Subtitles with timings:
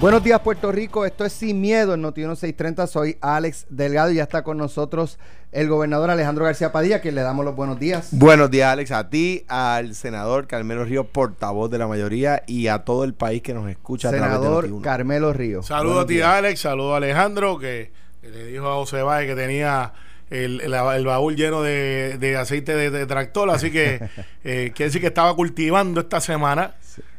[0.00, 4.14] Buenos días Puerto Rico, esto es Sin Miedo en Noti 630, soy Alex Delgado y
[4.14, 5.18] ya está con nosotros
[5.50, 8.10] el gobernador Alejandro García Padilla, que le damos los buenos días.
[8.12, 12.84] Buenos días Alex, a ti, al senador Carmelo Río, portavoz de la mayoría y a
[12.84, 14.10] todo el país que nos escucha.
[14.10, 15.64] Senador a Carmelo Río.
[15.64, 17.90] Saludos a ti Alex, saludos a Alejandro, que,
[18.22, 19.92] le dijo a José Báez que tenía...
[20.30, 20.60] El,
[21.06, 23.94] baúl lleno de, aceite de, tractor, así que
[24.44, 26.74] eh, quiere decir que estaba cultivando esta semana.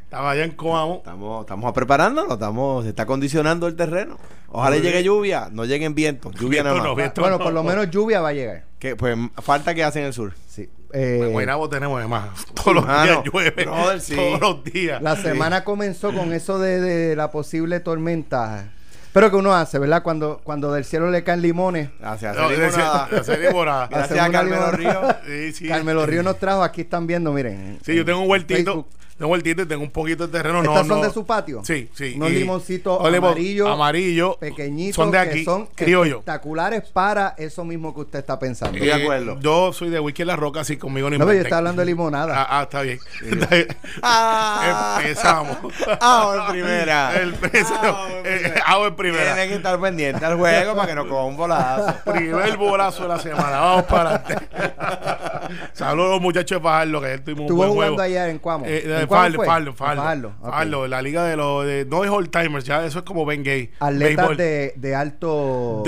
[0.09, 0.95] Estaba allá en Coamo.
[0.97, 4.17] Estamos, estamos preparándonos, estamos, se está condicionando el terreno.
[4.47, 6.33] Ojalá llegue lluvia, no lleguen vientos.
[6.39, 7.13] Lluvia nada más.
[7.13, 8.63] bueno, por lo menos lluvia va a llegar.
[8.79, 10.33] Que, pues falta que hacen el sur.
[10.47, 10.67] Sí.
[10.93, 12.29] Eh, Guaynabo tenemos además.
[12.55, 13.65] Todos los días llueve.
[13.65, 14.99] Todos los días.
[14.99, 18.71] La semana comenzó con eso de, la posible tormenta.
[19.13, 20.01] Pero que uno hace, ¿verdad?
[20.01, 21.91] Cuando, cuando del cielo le caen limones.
[21.99, 23.87] Gracias, no, limonada.
[23.91, 25.01] Gracias a Carmelo Río.
[25.27, 25.67] Sí, sí.
[25.67, 27.77] Carmelo Río nos trajo, aquí están viendo, miren.
[27.83, 28.87] Sí, yo tengo un huertito
[29.19, 30.63] tengo el y tengo un poquito de terreno.
[30.63, 31.61] ¿Estas son de su patio?
[31.65, 32.13] Sí, sí.
[32.15, 33.69] Unos limoncitos amarillos.
[33.69, 34.37] Amarillo.
[34.39, 34.95] Pequeñitos.
[34.95, 35.39] Son de aquí.
[35.39, 38.79] Que son espectaculares para eso mismo que usted está pensando.
[38.79, 39.37] de acuerdo.
[39.41, 41.81] Yo soy de whisky en la roca, así conmigo ni No, pero yo estaba hablando
[41.81, 42.33] de limonada.
[42.33, 42.99] Ah, ah está bien.
[44.01, 45.57] Ah, Empezamos.
[45.99, 47.19] Ah, en primera.
[47.19, 47.35] El
[48.65, 49.33] ah, en primera.
[49.33, 51.95] Tiene que estar pendiente al juego para que no coja un bolazo.
[52.05, 53.59] Primer bolazo de la semana.
[53.59, 54.49] Vamos para adelante.
[55.73, 58.65] Saludos, muchachos de Fajardo, que tuvimos un buen jugando allá en Cuamo.
[58.65, 60.35] Eh, Farlo, Farlo, Farlo.
[60.41, 61.65] Farlo, la liga de los.
[61.65, 63.71] De, no es old timers, ya eso es como Ben Gay.
[63.79, 65.83] Atletas de, de, alto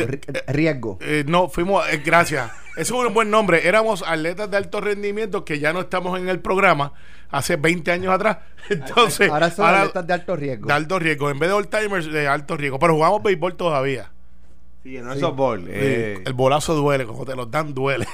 [0.48, 0.98] riesgo.
[1.02, 1.88] Eh, no, fuimos.
[1.90, 2.52] Eh, gracias.
[2.78, 3.68] Eso es un buen nombre.
[3.68, 6.94] Éramos atletas de alto rendimiento que ya no estamos en el programa
[7.30, 8.38] hace 20 años atrás.
[8.70, 9.30] Entonces.
[9.30, 10.68] Ahora son atletas de alto riesgo.
[10.68, 11.30] De alto riesgo.
[11.30, 12.80] En vez de old timers, de alto riesgo.
[12.80, 14.10] Pero jugamos béisbol todavía.
[14.84, 15.68] Sí, no es softball.
[15.68, 18.08] El bolazo duele, como te lo dan, duele.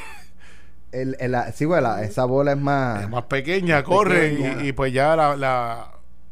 [0.91, 3.03] El, el, sí, bueno, esa bola es más...
[3.03, 5.35] Es más pequeña, corre Y, pues ya la,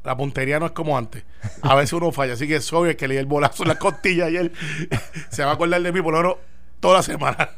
[0.03, 1.23] la, puntería no es como antes.
[1.61, 2.33] A veces uno falla.
[2.33, 4.53] Así que soy el que le di el bolazo en la costilla y él
[5.29, 6.37] se va a acordar de mí por lo menos
[6.79, 7.49] toda la semana.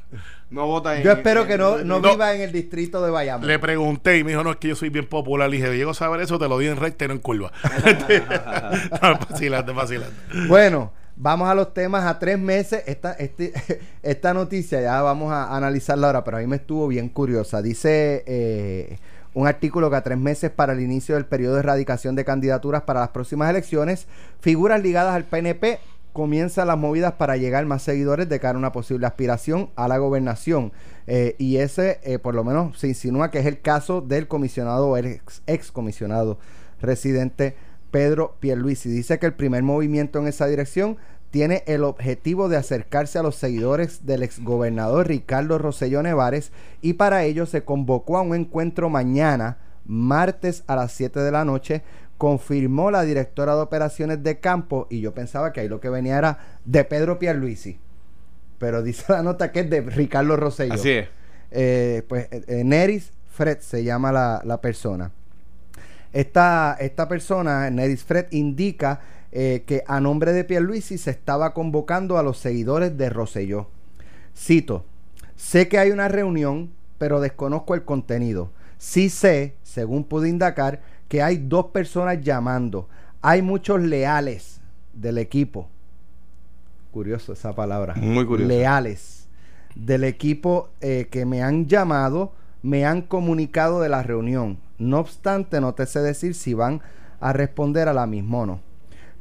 [0.49, 3.45] No vota Yo espero que no, no, viva en el distrito de Bayamo.
[3.45, 5.49] Le pregunté y me dijo, no, es que yo soy bien popular.
[5.49, 7.51] Le dije, llego a saber eso, te lo di en recta y no en curva.
[9.29, 10.15] vacilante, vacilante.
[10.47, 12.83] Bueno, Vamos a los temas a tres meses.
[12.85, 13.51] Esta, este,
[14.03, 17.63] esta noticia ya vamos a analizarla ahora, pero a mí me estuvo bien curiosa.
[17.63, 18.99] Dice eh,
[19.33, 22.83] un artículo que a tres meses para el inicio del periodo de erradicación de candidaturas
[22.83, 24.07] para las próximas elecciones,
[24.41, 25.79] figuras ligadas al PNP
[26.13, 29.97] comienzan las movidas para llegar más seguidores de cara a una posible aspiración a la
[29.97, 30.71] gobernación.
[31.07, 34.95] Eh, y ese, eh, por lo menos, se insinúa que es el caso del comisionado,
[34.97, 36.37] el ex, ex comisionado
[36.79, 37.55] residente
[37.97, 38.89] Pedro Pierluisi.
[38.89, 40.97] Dice que el primer movimiento en esa dirección
[41.31, 46.51] tiene el objetivo de acercarse a los seguidores del exgobernador Ricardo Rosselló Nevares
[46.83, 51.43] y para ello se convocó a un encuentro mañana, martes a las 7 de la
[51.43, 51.81] noche,
[52.19, 56.19] confirmó la directora de operaciones de campo y yo pensaba que ahí lo que venía
[56.19, 57.79] era de Pedro Pierluisi,
[58.59, 60.75] pero dice la nota que es de Ricardo Rosselló.
[60.75, 61.07] Así es.
[61.49, 65.09] Eh, pues eh, Neris Fred se llama la, la persona.
[66.13, 69.01] Esta, esta persona, Nedis Fred, indica
[69.31, 73.69] eh, que a nombre de Pierluisi se estaba convocando a los seguidores de Roselló.
[74.35, 74.85] Cito,
[75.35, 78.51] sé que hay una reunión, pero desconozco el contenido.
[78.77, 82.87] Sí sé, según pude indicar, que hay dos personas llamando.
[83.21, 84.61] Hay muchos leales
[84.93, 85.67] del equipo.
[86.91, 87.95] Curioso esa palabra.
[87.95, 88.47] Muy curioso.
[88.47, 89.27] Leales
[89.75, 94.57] del equipo eh, que me han llamado, me han comunicado de la reunión.
[94.79, 96.81] No obstante, no te sé decir si van
[97.19, 98.59] a responder a la misma o no.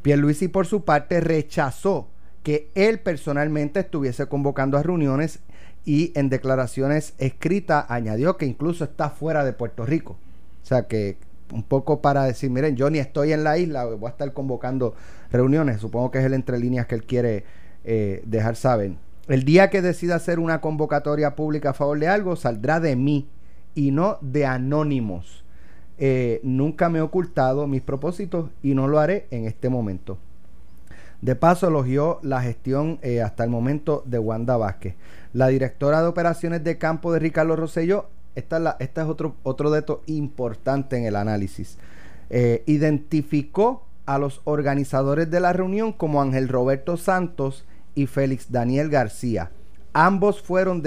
[0.03, 2.09] Pierluisi, por su parte, rechazó
[2.43, 5.41] que él personalmente estuviese convocando a reuniones
[5.85, 10.17] y en declaraciones escritas añadió que incluso está fuera de Puerto Rico.
[10.63, 11.17] O sea que
[11.53, 14.95] un poco para decir, miren, yo ni estoy en la isla, voy a estar convocando
[15.31, 15.81] reuniones.
[15.81, 17.45] Supongo que es el entre líneas que él quiere
[17.85, 18.93] eh, dejar saber.
[19.29, 23.29] El día que decida hacer una convocatoria pública a favor de algo, saldrá de mí
[23.75, 25.45] y no de anónimos.
[25.99, 30.19] Eh, nunca me he ocultado mis propósitos y no lo haré en este momento.
[31.23, 34.95] De paso, elogió la gestión eh, hasta el momento de Wanda Vázquez.
[35.33, 40.99] La directora de operaciones de campo de Ricardo Rosselló, esta, es, otro, otro dato importante
[40.99, 41.79] en el análisis.
[42.29, 48.91] Eh, identificó a los organizadores de la reunión como Ángel Roberto Santos y Félix Daniel
[48.91, 49.51] García.
[49.95, 50.83] Ambos fueron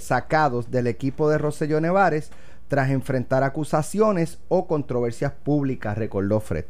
[0.00, 2.32] sacados del equipo de Rosselló Nevares
[2.68, 6.66] tras enfrentar acusaciones o controversias públicas, recordó Fred.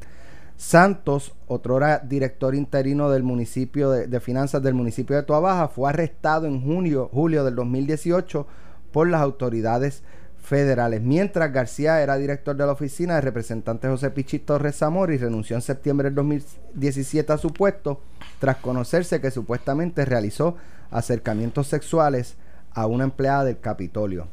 [0.56, 6.60] Santos, otrora director interino del municipio de, finanzas del municipio de Baja, fue arrestado en
[6.60, 8.44] junio, julio del 2018
[8.90, 10.02] por las autoridades
[10.36, 11.00] federales.
[11.00, 15.54] Mientras García era director de la oficina del representante José Pichit Torres Zamora y renunció
[15.54, 18.00] en septiembre del 2017 a su puesto
[18.40, 20.56] tras conocerse que supuestamente realizó
[20.90, 22.36] acercamientos sexuales
[22.72, 24.26] a una empleada del Capitolio.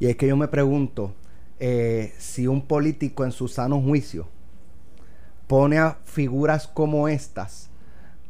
[0.00, 1.14] Y es que yo me pregunto
[1.60, 4.26] eh, si un político en su sano juicio
[5.46, 7.70] pone a figuras como estas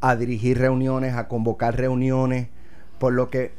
[0.00, 2.48] a dirigir reuniones, a convocar reuniones,
[2.98, 3.52] por lo que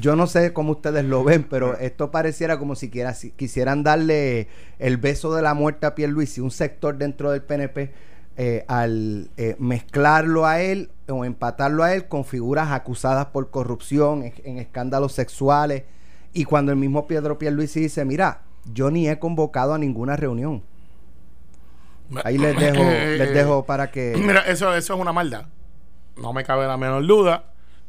[0.00, 4.48] yo no sé cómo ustedes lo ven, pero esto pareciera como si, quisieran darle
[4.78, 7.92] el beso de la muerte a Pierluisi, un sector dentro del PNP,
[8.38, 14.30] eh, al eh, mezclarlo a él o empatarlo a él con figuras acusadas por corrupción,
[14.44, 15.84] en, escándalos sexuales,
[16.36, 18.42] y cuando el mismo Pedro Pierluisi dice, mira,
[18.72, 20.62] yo ni he convocado a ninguna reunión.
[22.24, 24.14] Ahí les dejo, les dejo para que...
[24.16, 25.46] Mira, eso, eso es una maldad.
[26.16, 27.44] No me cabe la menor duda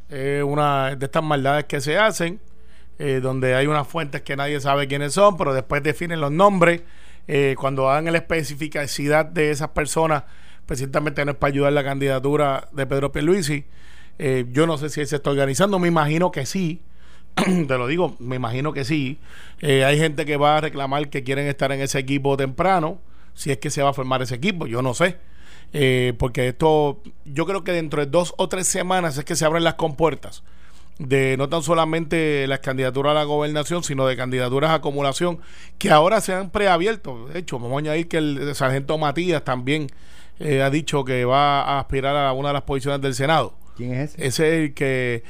[0.09, 2.39] es una de estas maldades que se hacen,
[2.99, 6.81] eh, donde hay unas fuentes que nadie sabe quiénes son, pero después definen los nombres.
[7.27, 10.23] Eh, cuando hagan la especificidad de esas personas,
[10.65, 13.65] precisamente no es para ayudar la candidatura de Pedro Pierluisi.
[14.17, 16.81] Eh, yo no sé si se está organizando, me imagino que sí.
[17.67, 19.19] Te lo digo, me imagino que sí.
[19.61, 22.99] hay gente que va a reclamar que quieren estar en ese equipo temprano,
[23.33, 25.17] si es que se va a formar ese equipo, yo no sé.
[25.73, 29.45] Eh, porque esto, yo creo que dentro de dos o tres semanas es que se
[29.45, 30.43] abren las compuertas
[30.97, 35.39] de no tan solamente las candidaturas a la gobernación, sino de candidaturas a acumulación,
[35.77, 37.27] que ahora se han preabierto.
[37.27, 39.87] De hecho, vamos a añadir que el, sargento Matías también
[40.39, 43.53] eh, ha dicho que va a aspirar a una de las posiciones del Senado.
[43.75, 44.25] ¿Quién es ese?
[44.25, 45.23] Ese es el que,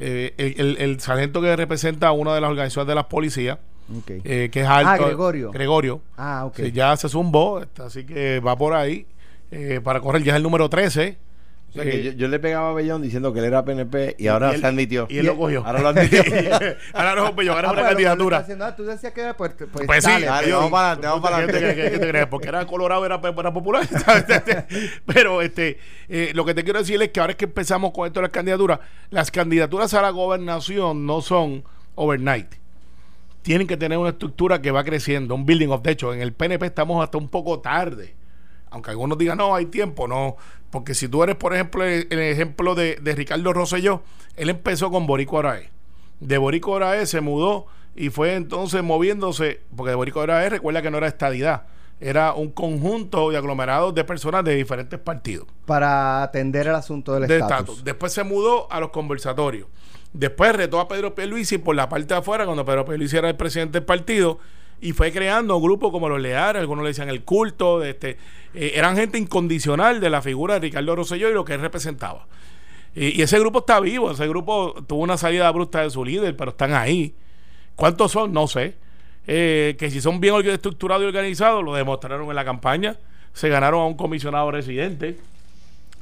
[0.00, 3.58] eh, el, sargento que representa a una de las organizaciones de las policías.
[4.06, 5.04] que es alto.
[5.04, 5.50] Ah, Gregorio.
[5.50, 6.00] Gregorio.
[6.16, 9.06] Ah, ya se zumbó, así que va por ahí.
[9.50, 11.16] Eh, para correr, ya es el número 13.
[11.74, 15.06] Yo, le pegaba a Bellón diciendo que él era PNP y ahora se admitió.
[15.10, 15.66] Y él lo cogió.
[15.66, 16.22] Ahora lo admitió.
[16.92, 18.46] ahora no, Bellón, ahora es una candidatura.
[18.60, 20.10] Ah, tú decías que era, pues, pues, pues sí,
[20.52, 21.74] vamos para adelante, vamos para adelante.
[21.74, 22.26] ¿Qué, te crees?
[22.26, 23.86] Porque era Colorado, era, era popular.
[25.06, 25.78] Pero este,
[26.08, 28.22] eh, lo que te quiero decir es que ahora es que empezamos con esto de
[28.22, 28.78] las candidaturas,
[29.10, 31.64] las candidaturas a la gobernación no son
[31.96, 32.54] overnight.
[33.42, 35.82] Tienen que tener una estructura que va creciendo, un building of.
[35.82, 38.14] De hecho, en el PNP estamos hasta un poco tarde
[38.74, 40.36] aunque algunos digan, no, hay tiempo, no.
[40.74, 44.02] Porque si tú eres, por ejemplo, el, ejemplo de, Ricardo Rosselló,
[44.34, 45.70] él empezó con Borico Arae.
[46.18, 50.90] De Borico Arae se mudó y fue entonces moviéndose, porque de Borico Arae recuerda que
[50.90, 51.66] no era estadidad,
[52.00, 55.46] era un conjunto de aglomerados de personas de diferentes partidos.
[55.64, 57.84] Para atender el asunto del estatus.
[57.84, 59.68] Después se mudó a los conversatorios.
[60.12, 63.36] Después retó a Pedro Pierluisi por la parte de afuera, cuando Pedro Pierluisi era el
[63.36, 64.40] presidente del partido,
[64.84, 68.18] y fue creando grupos como los Leares, algunos le decían el culto, de este,
[68.52, 72.26] eh, eran gente incondicional de la figura de Ricardo Rosselló y lo que él representaba.
[72.94, 76.50] Y, ese grupo está vivo, ese grupo tuvo una salida abrupta de su líder, pero
[76.50, 77.14] están ahí.
[77.76, 78.34] ¿Cuántos son?
[78.34, 78.76] No sé.
[79.26, 82.98] Eh, que si son bien estructurados y organizados, lo demostraron en la campaña.
[83.32, 85.16] Se ganaron a un comisionado residente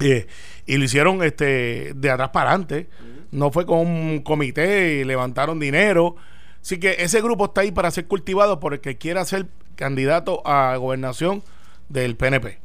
[0.01, 0.27] eh,
[0.67, 2.89] y lo hicieron este, de atrás para adelante.
[3.31, 6.17] No fue con un comité y levantaron dinero.
[6.63, 10.47] Así que ese grupo está ahí para ser cultivado por el que quiera ser candidato
[10.47, 11.43] a gobernación
[11.89, 12.61] del PNP.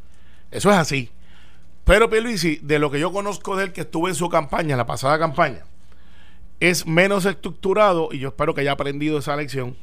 [0.52, 1.12] Eso es así.
[1.84, 4.86] Pero Pierluisi, de lo que yo conozco de él, que estuve en su campaña, la
[4.86, 5.64] pasada campaña,
[6.60, 9.76] es menos estructurado y yo espero que haya aprendido esa lección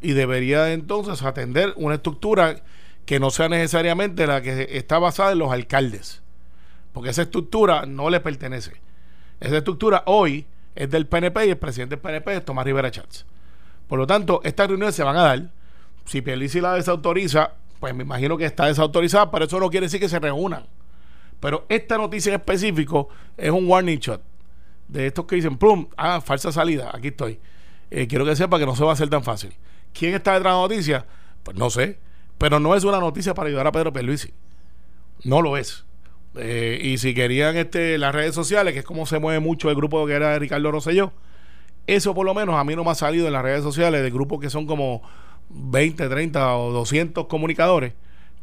[0.00, 2.62] y debería entonces atender una estructura
[3.06, 6.22] que no sea necesariamente la que está basada en los alcaldes,
[6.92, 8.72] porque esa estructura no le pertenece.
[9.40, 13.26] Esa estructura hoy es del PNP y el presidente del PNP es Tomás Rivera Chats.
[13.92, 15.50] Por lo tanto, estas reuniones se van a dar.
[16.06, 20.00] Si Pierluisi la desautoriza, pues me imagino que está desautorizada, pero eso no quiere decir
[20.00, 20.64] que se reúnan.
[21.40, 24.22] Pero esta noticia en específico es un warning shot
[24.88, 27.38] de estos que dicen, plum, ah, falsa salida, aquí estoy.
[27.90, 29.52] Eh, quiero que sepa que no se va a hacer tan fácil.
[29.92, 31.06] ¿Quién está detrás de la noticia?
[31.42, 31.98] Pues no sé,
[32.38, 34.32] pero no es una noticia para ayudar a Pedro Pierluisi.
[35.22, 35.84] No lo es.
[36.36, 39.76] Eh, y si querían este, las redes sociales, que es como se mueve mucho el
[39.76, 41.12] grupo que era de Ricardo Rosselló,
[41.86, 44.10] eso por lo menos a mí no me ha salido en las redes sociales de
[44.10, 45.02] grupos que son como
[45.50, 47.94] 20, 30 o 200 comunicadores,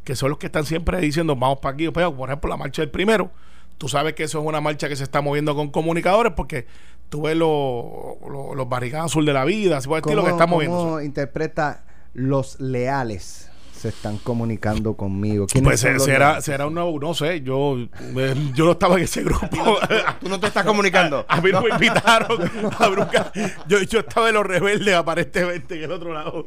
[0.04, 2.16] que son los que están siempre diciendo vamos para aquí o para allá.
[2.16, 3.30] Por ejemplo, la marcha del primero.
[3.78, 6.66] Tú sabes que eso es una marcha que se está moviendo con comunicadores porque
[7.08, 10.46] tú ves los los barricadas azul de la vida, así por el estilo que está
[10.46, 10.76] moviendo.
[10.76, 13.49] ¿Cómo interpreta los leales?
[13.80, 15.46] Se están comunicando conmigo?
[15.64, 19.48] Pues será, será un nuevo, no sé, yo, eh, yo no estaba en ese grupo.
[20.20, 21.24] ¿Tú no te estás comunicando?
[21.26, 22.42] A mí no me invitaron
[22.78, 23.32] a
[23.66, 26.44] Yo, yo estaba en los rebeldes aparentemente en el otro lado.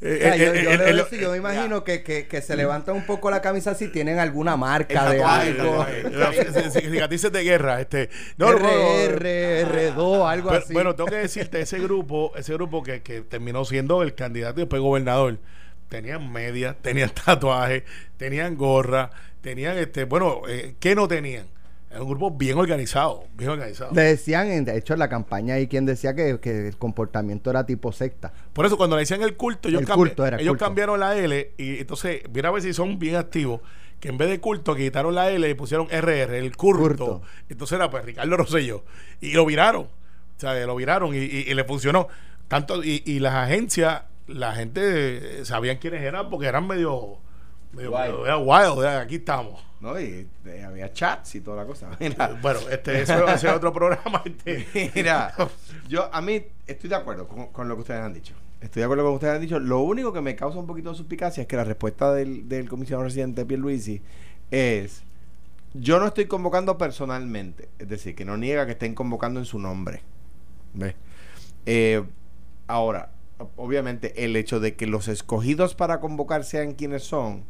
[0.00, 4.56] Eh, yo, me imagino que, que, se levanta un poco la camisa si tienen alguna
[4.56, 5.84] marca de algo.
[6.70, 7.80] Cicatrices de guerra.
[7.80, 10.72] Este, no, R, 2 algo así.
[10.72, 14.62] Bueno, tengo que decirte, ese grupo, ese grupo que, que terminó siendo el candidato y
[14.62, 15.38] después gobernador
[15.88, 17.84] tenían medias, tenían tatuajes,
[18.16, 21.46] tenían gorra, tenían este, bueno, eh, ¿qué no tenían?
[21.90, 23.92] Era un grupo bien organizado, bien organizado.
[23.94, 27.92] Le decían, de hecho, en la campaña hay quien decía que, el comportamiento era tipo
[27.92, 28.30] secta.
[28.52, 29.84] Por eso, cuando le decían el culto, ellos,
[30.38, 33.62] ellos cambiaron la L y entonces, mira a ver si son bien activos,
[34.00, 37.22] que en vez de culto quitaron la L y pusieron RR, el curto.
[37.48, 38.84] Entonces era pues Ricardo Rosselló.
[39.22, 39.84] Y lo viraron.
[39.84, 42.06] O sea, lo viraron y, y, le funcionó.
[42.48, 47.18] Tanto, y, y las agencias la gente sabían quiénes eran porque eran medio,
[47.72, 48.84] medio, wild.
[48.84, 49.64] aquí estamos.
[49.80, 50.28] No, y
[50.64, 51.90] había chats y toda la cosa.
[52.42, 54.22] Bueno, este, eso va a ser otro programa.
[54.24, 54.90] Este.
[54.94, 55.34] Mira,
[55.88, 58.34] yo a mí estoy de acuerdo con, lo que ustedes han dicho.
[58.60, 59.58] Estoy de acuerdo con lo que ustedes han dicho.
[59.60, 62.68] Lo único que me causa un poquito de suspicacia es que la respuesta del, del
[62.68, 64.02] comisionado residente Pierluisi
[64.50, 65.04] es
[65.74, 69.58] yo no estoy convocando personalmente, es decir, que no niega que estén convocando en su
[69.58, 70.02] nombre.
[70.74, 70.94] ¿Ves?
[71.66, 72.02] Eh,
[72.66, 73.10] ahora,
[73.56, 77.44] obviamente el hecho de que los escogidos para convocar sean quienes son,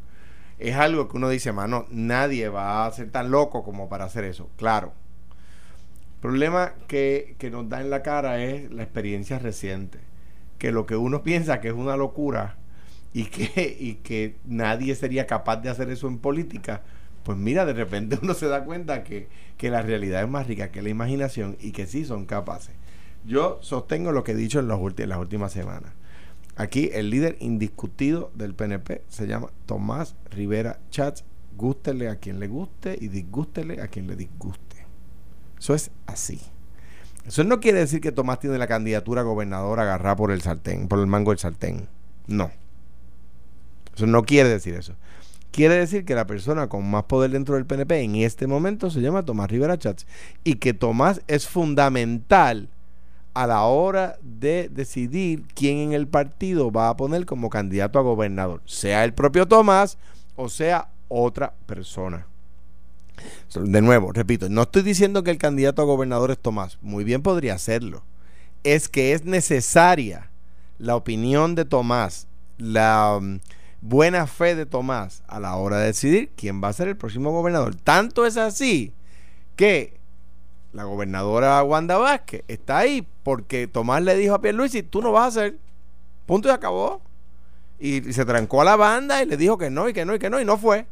[0.58, 4.24] es algo que uno dice, mano, nadie va a ser tan loco como para hacer
[4.24, 4.50] eso.
[4.56, 4.92] Claro.
[6.20, 10.00] Problema que, que nos da en la cara es la experiencia reciente.
[10.58, 12.56] Que lo que uno piensa que es una locura
[13.12, 16.82] y que, y que nadie sería capaz de hacer eso en política,
[17.22, 20.72] pues mira, de repente uno se da cuenta que, que la realidad es más rica
[20.72, 22.74] que la imaginación y que sí son capaces.
[23.24, 24.78] Yo sostengo lo que he dicho en, las
[25.18, 25.92] últimas semanas.
[26.56, 31.24] Aquí el líder indiscutido del PNP se llama Tomás Rivera Chats.
[31.56, 34.86] Gústele a quien le guste y disgústele a quien le disguste.
[35.58, 36.40] Eso es así.
[37.26, 40.88] Eso no quiere decir que Tomás tiene la candidatura a gobernador agarrada por el sartén,
[40.88, 41.88] por el mango del sartén.
[42.26, 42.50] No.
[43.94, 44.94] Eso no quiere decir eso.
[45.50, 49.00] Quiere decir que la persona con más poder dentro del PNP en este momento se
[49.00, 50.06] llama Tomás Rivera Chats
[50.44, 52.68] y que Tomás es fundamental
[53.38, 58.02] a la hora de decidir quién en el partido va a poner como candidato a
[58.02, 59.96] gobernador, sea el propio Tomás
[60.34, 62.26] o sea otra persona.
[63.54, 67.22] De nuevo, repito, no estoy diciendo que el candidato a gobernador es Tomás, muy bien
[67.22, 68.02] podría serlo.
[68.64, 70.30] Es que es necesaria
[70.78, 72.26] la opinión de Tomás,
[72.56, 73.38] la mm,
[73.82, 77.30] buena fe de Tomás a la hora de decidir quién va a ser el próximo
[77.30, 77.76] gobernador.
[77.76, 78.92] Tanto es así
[79.54, 79.97] que
[80.72, 85.24] la gobernadora Wanda Vázquez está ahí porque Tomás le dijo a Pierluisi, tú no vas
[85.24, 85.58] a hacer.
[86.26, 87.00] Punto y acabó.
[87.78, 90.18] Y, se trancó a la banda y le dijo que no y que no y
[90.18, 90.86] que no y no fue.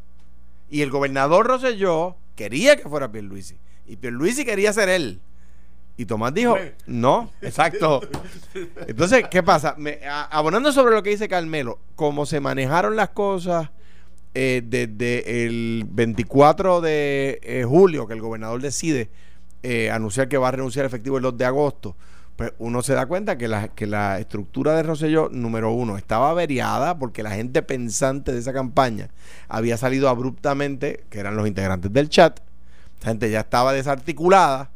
[0.70, 3.58] Y el gobernador Rosselló quería que fuera Pierluisi.
[3.86, 5.20] Y Pierluisi quería ser él.
[5.98, 6.56] Y Tomás dijo,
[6.86, 8.02] no, exacto.
[8.86, 9.76] Entonces, ¿qué pasa?
[10.30, 13.70] abonando sobre lo que dice Carmelo, como se manejaron las cosas
[14.34, 19.08] eh, desde el 24 de eh, julio, que el gobernador decide
[19.62, 21.96] eh, anunciar que va a renunciar efectivo el 2 de agosto,
[22.36, 26.30] pues uno se da cuenta que la, que la estructura de Rosselló, número uno, estaba
[26.30, 29.08] averiada porque la gente pensante de esa campaña
[29.48, 32.40] había salido abruptamente, que eran los integrantes del chat,
[33.02, 34.70] la gente ya estaba desarticulada.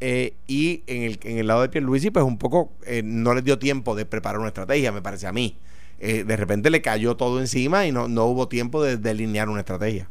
[0.00, 3.44] Eh, y en el, en el lado de Pierluisi, pues un poco eh, no les
[3.44, 5.58] dio tiempo de preparar una estrategia, me parece a mí.
[5.98, 10.08] de repente le cayó todo encima y no, no hubo tiempo de delinear una estrategia.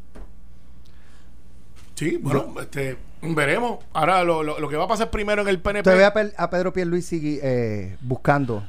[2.04, 3.80] Sí, bueno, este, veremos.
[3.94, 5.90] Ahora lo, lo, que va a pasar primero en el PNP.
[5.90, 8.64] ¿Usted ve a, a Pedro Pierluisi eh, buscando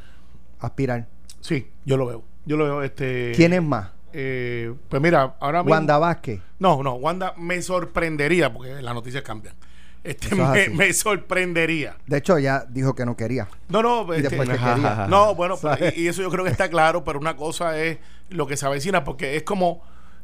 [0.60, 1.06] aspirar?
[1.40, 2.22] Sí, yo lo veo.
[2.46, 2.82] Yo lo veo.
[2.82, 3.90] Este, ¿Quién es más?
[4.12, 5.72] Eh, pues mira, ahora mismo.
[5.72, 6.40] Wanda Vázquez.
[6.60, 9.56] No, no, Wanda me sorprendería, porque las noticias cambian.
[10.04, 11.96] Este me, me, sorprendería.
[12.06, 13.48] De hecho, ya dijo que no quería.
[13.68, 15.06] No, no, y este, quería.
[15.08, 17.98] no, bueno, pues, y, eso yo creo que está claro, pero una cosa es
[18.28, 19.82] lo que se avecina, porque es como,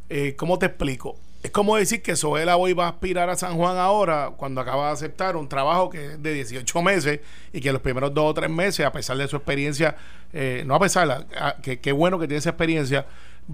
[0.09, 1.17] eh, ¿cómo te explico?
[1.43, 4.89] Es como decir que Soela hoy va a aspirar a San Juan ahora, cuando acaba
[4.89, 7.21] de aceptar un trabajo que es de 18 meses
[7.53, 9.97] y que los primeros dos o tres meses, a pesar de su experiencia,
[10.35, 11.27] eh, no a pesar,
[11.63, 13.07] que qué bueno que tiene esa experiencia,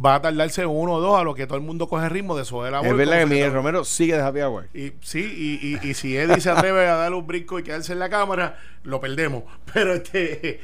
[0.05, 2.45] va a tardarse uno o dos a lo que todo el mundo coge ritmo de
[2.45, 4.69] Soela Es verdad que Miguel Romero sigue de happy hour.
[4.75, 5.21] Y, sí,
[5.63, 8.59] y, y, si Eddie se atreve a darle un brinco y quedarse en la cámara,
[8.83, 9.45] lo perdemos.
[9.73, 10.61] Pero este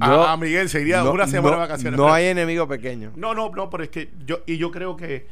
[0.00, 1.98] a, Miguel se iría una semana de vacaciones.
[1.98, 3.12] No hay enemigo pequeño.
[3.16, 5.26] No, no, no, pero es que yo, y yo creo que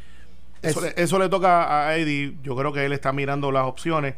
[0.63, 2.37] eso, le, toca a Eddie.
[2.43, 4.15] Yo creo que él está mirando las opciones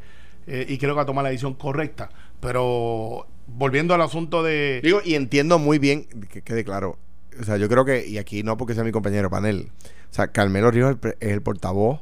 [0.46, 2.10] eh, y creo que va a tomar la decisión correcta.
[2.40, 4.80] Pero volviendo al asunto de.
[4.82, 6.98] Digo, y entiendo muy bien, que quede claro,
[7.40, 9.70] o sea, yo creo que, y aquí no porque sea mi compañero panel,
[10.10, 12.00] o sea, Carmelo Ríos es el, es el portavoz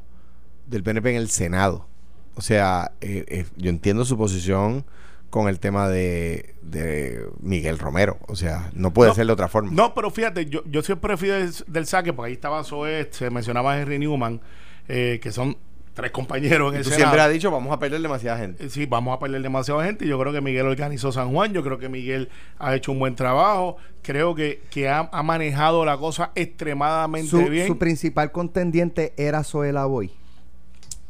[0.67, 1.87] del PNP en el Senado.
[2.35, 4.85] O sea, eh, eh, yo entiendo su posición
[5.33, 8.19] con el tema de, de Miguel Romero.
[8.27, 9.71] O sea, no puede No, ser de otra forma.
[9.73, 13.31] No, pero fíjate, yo, yo siempre fui del, del saque, porque ahí estaba Zoé, se
[13.31, 14.41] mencionaba a Henry Newman,
[14.87, 15.57] eh, que son
[15.95, 17.09] tres compañeros en Y el tú Senado.
[17.09, 18.63] siempre has dicho, vamos a perder demasiada gente.
[18.63, 20.05] Eh, Sí, vamos a perder demasiada gente.
[20.07, 21.51] Yo creo que Miguel organizó San Juan.
[21.51, 23.77] Yo creo que Miguel ha hecho un buen trabajo.
[24.03, 27.65] Creo que, que ha, ha manejado la cosa extremadamente Su, bien.
[27.65, 30.11] su principal contendiente era Zoela Boy.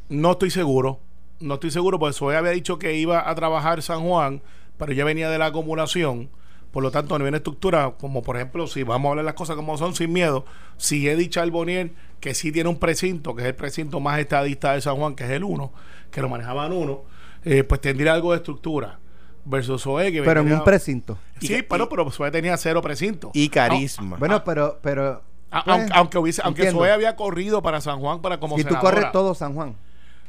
[0.08, 1.02] No estoy seguro.
[1.40, 4.42] No estoy seguro, porque Zoe había dicho que iba a trabajar San Juan,
[4.78, 6.30] pero ya venía de la acumulación.
[6.72, 9.36] Por lo tanto, a nivel de estructura, como por ejemplo, si vamos a hablar las
[9.36, 10.46] cosas como son, sin miedo,
[10.78, 14.82] si Eddie Charbonnier, que sí tiene un precinto, que es el precinto más estadista de
[14.82, 15.72] San Juan, que es el 1,
[16.10, 17.02] que lo manejaban uno,
[17.46, 19.00] eh, pues tendría algo de estructura.
[19.46, 21.18] Versus Zoe, que Pero en un precinto.
[21.42, 23.30] Sí, pero, pero Zoe tenía cero precinto.
[23.34, 24.16] Y carisma.
[24.18, 25.22] Bueno, pero, pero.
[25.52, 26.72] A- pues, aunque, aunque hubiese, aunque.
[26.72, 29.76] Zoe había corrido para San Juan para como Y tú corres todo San Juan.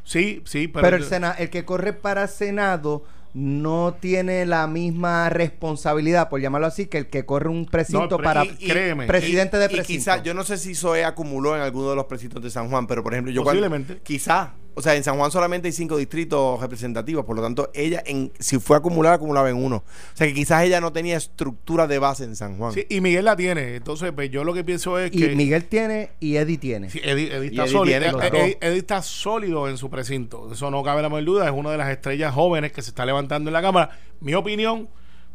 [0.04, 5.28] Sí, sí, pero, Pero, el, sena- el que corre para Senado no tiene la misma
[5.28, 9.56] responsabilidad, por llamarlo así, que el que corre un precinto para y- y- créeme, presidente
[9.56, 9.98] de Y precinto.
[9.98, 12.86] quizá, yo no sé si Zoe acumuló en alguno de los precintos de San Juan,
[12.86, 14.00] pero por ejemplo, yo cuando- Posiblemente.
[14.04, 14.52] quizá.
[14.76, 18.32] O sea, en San Juan solamente hay cinco distritos representativos, por lo tanto, ella, en,
[18.40, 19.76] si fue acumulada, acumulaba en uno.
[19.76, 22.72] O sea, que quizás ella no tenía estructura de base en San Juan.
[22.72, 23.76] Sí, y Miguel la tiene.
[23.76, 25.36] Entonces, pues yo lo que pienso es y que.
[25.36, 26.90] Miguel tiene y Eddie tiene.
[26.90, 28.00] Sí, Eddie, está Eddie sólido.
[28.00, 30.52] tiene Eh, eh, Eddie está sólido en su precinto.
[30.52, 31.46] Eso no cabe la menor duda.
[31.46, 33.98] Es una de las estrellas jóvenes que se está levantando en la Cámara.
[34.20, 34.88] Mi opinión,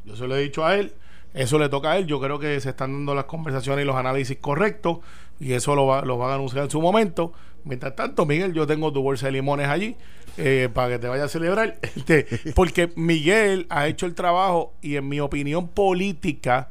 [0.03, 0.93] yo se lo he dicho a él,
[1.33, 2.07] eso le toca a él.
[2.07, 4.99] Yo creo que se están dando las conversaciones y los análisis correctos.
[5.39, 7.31] Y eso lo, va, lo van a anunciar en su momento.
[7.69, 9.95] Mientras tanto, Miguel, yo tengo tu bolsa de limones allí
[10.37, 11.77] eh, para que te vayas a celebrar.
[11.95, 16.69] Este, porque Miguel ha hecho el trabajo y en mi opinión política,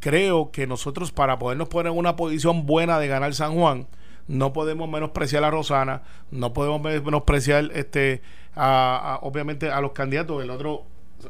[0.00, 3.86] creo que nosotros para podernos poner en una posición buena de ganar San Juan,
[4.28, 8.22] no podemos menospreciar a Rosana, no podemos me- menospreciar este
[8.54, 10.84] a, a- obviamente a los candidatos, el otro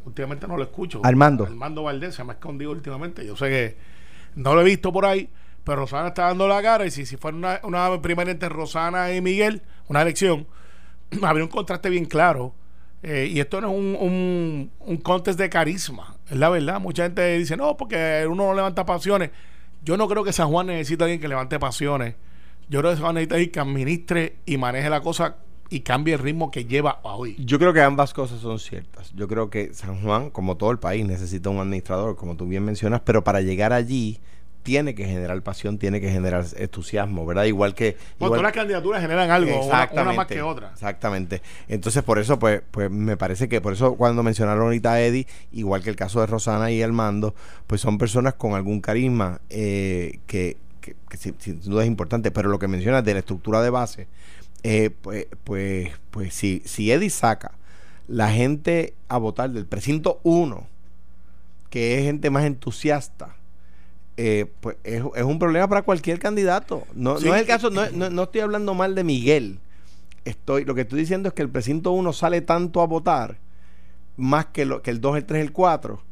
[0.04, 1.00] últimamente no lo escucho.
[1.04, 1.44] Armando.
[1.46, 3.24] Armando Valdés se me ha escondido últimamente.
[3.26, 3.76] Yo sé que
[4.34, 5.28] no lo he visto por ahí,
[5.68, 9.12] pero Rosana está dando la cara y si, si fuera una, una primera entre Rosana
[9.12, 10.46] y Miguel, una elección,
[11.22, 12.54] habría un contraste bien claro.
[13.02, 16.80] Eh, y esto no es un, un, un contest de carisma, es la verdad.
[16.80, 19.30] Mucha gente dice, no, porque uno no levanta pasiones.
[19.84, 22.14] Yo no creo que San Juan necesita a alguien que levante pasiones.
[22.70, 25.36] Yo creo que San Juan necesita alguien que administre y maneje la cosa
[25.68, 27.36] y cambie el ritmo que lleva a hoy.
[27.38, 29.12] Yo creo que ambas cosas son ciertas.
[29.14, 32.64] Yo creo que San Juan, como todo el país, necesita un administrador, como tú bien
[32.64, 34.18] mencionas, pero para llegar allí
[34.68, 37.44] tiene que generar pasión, tiene que generar entusiasmo, ¿verdad?
[37.44, 37.92] Igual que...
[37.94, 40.72] Bueno, igual- todas las candidaturas generan algo, una, una más que otra.
[40.74, 41.40] Exactamente.
[41.68, 45.26] Entonces, por eso, pues, pues me parece que, por eso cuando mencionaron ahorita a Eddie,
[45.52, 47.34] igual que el caso de Rosana y Armando,
[47.66, 52.30] pues son personas con algún carisma eh, que, que, que sin, sin duda es importante.
[52.30, 54.06] Pero lo que mencionas de la estructura de base,
[54.64, 57.52] eh, pues, pues, pues si, si Eddie saca
[58.06, 60.66] la gente a votar del precinto 1,
[61.70, 63.34] que es gente más entusiasta,
[64.20, 66.84] eh, pues es, es un problema para cualquier candidato.
[66.92, 67.26] No, Sí.
[67.26, 69.60] no es el caso, no, no- no estoy hablando mal de Miguel.
[70.24, 73.38] Estoy, lo que estoy diciendo es que el precinto 1 sale tanto a votar,
[74.16, 76.02] más que, lo, que el 2, el 3, el 4,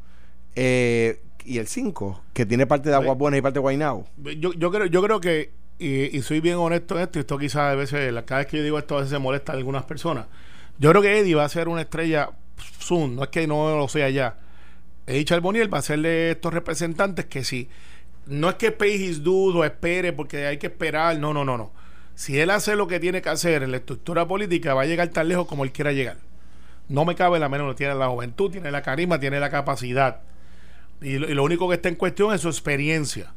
[0.55, 3.01] eh, y el 5, que tiene parte de Sí.
[3.01, 4.07] Aguas Buenas y parte de Guaynabo.
[4.39, 7.37] Yo, yo creo, yo creo que, y, y soy bien honesto en esto, y esto
[7.37, 9.83] quizás a veces, cada vez que yo digo esto, a veces se molesta a algunas
[9.83, 10.27] personas.
[10.79, 12.31] Yo creo que Eddie va a ser una estrella
[12.79, 14.37] soon, no es que no lo sea ya.
[15.05, 17.69] Eddie Charbonnier va a ser de estos representantes que si
[18.27, 21.57] no es que pay his dues o espere porque hay que esperar, no, no, no,
[21.57, 21.71] no.
[22.15, 25.09] Si él hace lo que tiene que hacer en la estructura política, va a llegar
[25.09, 26.17] tan lejos como él quiera llegar.
[26.89, 30.21] No me cabe la menos, tiene la juventud, tiene la carisma, tiene la capacidad.
[31.01, 33.33] Y lo, único que está en cuestión es su experiencia.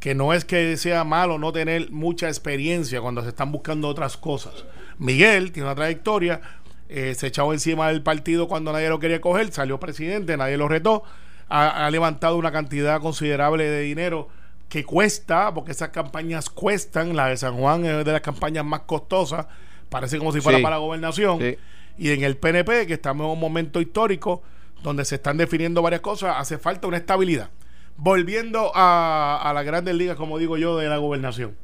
[0.00, 4.16] Que no es que sea malo no tener mucha experiencia cuando se están buscando otras
[4.16, 4.64] cosas.
[4.98, 6.40] Miguel tiene una trayectoria,
[6.88, 10.68] eh, se echó encima del partido cuando nadie lo quería coger, salió presidente, nadie lo
[10.68, 11.04] retó,
[11.50, 14.28] ha, ha levantado una cantidad considerable de dinero
[14.70, 18.80] que cuesta, porque esas campañas cuestan, la de San Juan es de las campañas más
[18.82, 19.46] costosas,
[19.88, 20.62] parece como si fuera Sí.
[20.62, 21.38] para la gobernación.
[21.40, 21.56] Sí.
[21.98, 24.42] Y en el PNP, que estamos en un momento histórico
[24.82, 27.50] donde se están definiendo varias cosas, hace falta una estabilidad.
[27.96, 31.56] Volviendo a, a las grandes ligas, como digo yo, de la gobernación.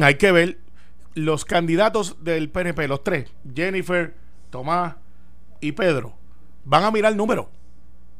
[0.00, 0.58] Hay que ver
[1.14, 4.14] los candidatos del PNP, los tres, Jennifer,
[4.50, 4.96] Tomás
[5.60, 6.14] y Pedro,
[6.64, 7.46] van a mirar números.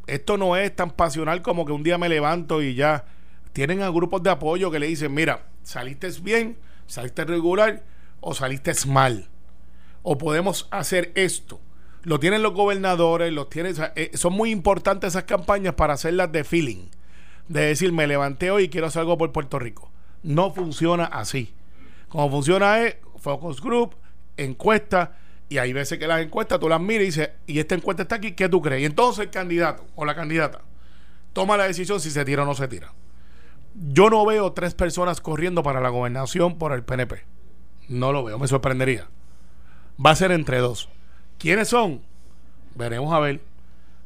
[0.06, 3.04] Esto no es tan pasional como que un día me levanto y ya
[3.52, 7.82] tienen a grupos de apoyo que le dicen, mira, saliste bien, saliste regular
[8.20, 9.28] o saliste mal
[10.04, 11.60] o podemos hacer esto.
[12.02, 16.44] Lo tienen los gobernadores, los tienen, eh, son muy importantes esas campañas para hacerlas de
[16.44, 16.86] feeling.
[17.48, 19.90] de decir me levanté hoy y quiero hacer algo por Puerto Rico.
[20.22, 21.52] No funciona así.
[22.08, 23.96] Como funciona es focus group,
[24.36, 25.16] encuesta,
[25.54, 28.16] y hay veces que las encuestas tú las miras y dices, y esta encuesta está
[28.16, 28.82] aquí, ¿qué tú crees?
[28.82, 30.62] Y entonces el candidato o la candidata
[31.32, 32.92] toma la decisión si se tira o no se tira.
[33.76, 37.22] Yo no veo tres personas corriendo para la gobernación por el PNP.
[37.88, 39.06] No lo veo, me sorprendería.
[40.04, 40.88] Va a ser entre dos.
[41.38, 42.02] ¿Quiénes son?
[42.74, 43.40] Veremos a ver.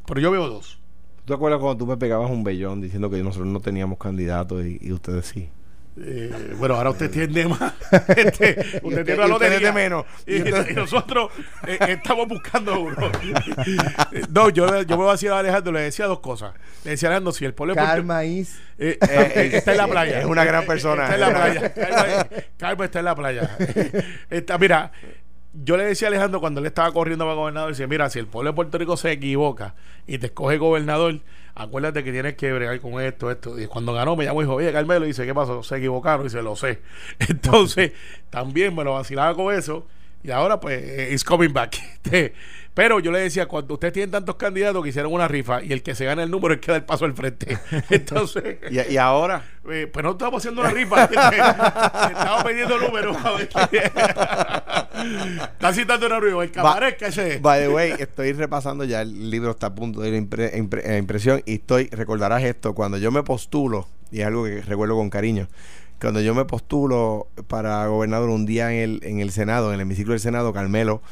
[0.04, 0.78] Pero yo veo dos.
[1.20, 4.66] ¿Tú te acuerdas cuando tú me pegabas un bellón diciendo que nosotros no teníamos candidatos
[4.66, 5.48] y ustedes sí?
[6.00, 7.72] Eh, bueno, ahora usted tiene más.
[8.08, 9.58] Este, usted tiene la lotería.
[9.58, 10.04] tiene menos.
[10.26, 11.30] Y, y nosotros
[11.66, 13.10] eh, estamos buscando uno.
[14.30, 16.52] no, yo, yo me voy a decir a Alejandro, le decía dos cosas.
[16.84, 18.58] Le decía a Alejandro, si el pueblo de Karma is.
[18.78, 20.20] eh, Eh, está en la playa.
[20.20, 21.04] es una gran persona.
[21.04, 21.74] Está en la playa.
[21.74, 23.56] Calma, Calma está en la playa.
[24.30, 24.92] Está, mira,
[25.64, 28.26] yo le decía a Alejandro cuando él estaba corriendo para gobernador, decía, mira, si el
[28.26, 29.74] pueblo de Puerto Rico se equivoca
[30.06, 31.20] y te escoge gobernador,
[31.54, 33.58] acuérdate que tienes que bregar con esto, esto.
[33.58, 35.62] Y cuando ganó me llamó y dijo, oye, Carmelo, y dice, ¿qué pasó?
[35.62, 36.80] Se equivocaron, y dice, lo sé.
[37.18, 37.92] Entonces,
[38.30, 39.86] también me lo vacilaba con eso.
[40.22, 41.76] Y ahora, pues, eh, it's coming back.
[42.08, 42.32] Este,
[42.74, 45.82] Pero yo le decía, cuando ustedes tienen tantos candidatos que hicieron una rifa y el
[45.82, 47.58] que se gana el número es que da el paso al frente.
[47.90, 51.04] Entonces, Y, y ahora, eh, pues no estamos haciendo una rifa.
[51.04, 53.16] estamos pidiendo números.
[55.00, 56.42] A ver qué- Está citando una rifa.
[56.44, 57.38] El cabaret que ese.
[57.38, 60.52] by the way, estoy repasando ya el libro, está a punto de ir a impre-
[60.54, 64.94] impre- impresión y estoy, recordarás esto, cuando yo me postulo, y es algo que recuerdo
[64.96, 65.48] con cariño,
[66.00, 69.80] cuando yo me postulo para gobernador un día en el, en el Senado, en el
[69.80, 71.02] hemiciclo del Senado, Carmelo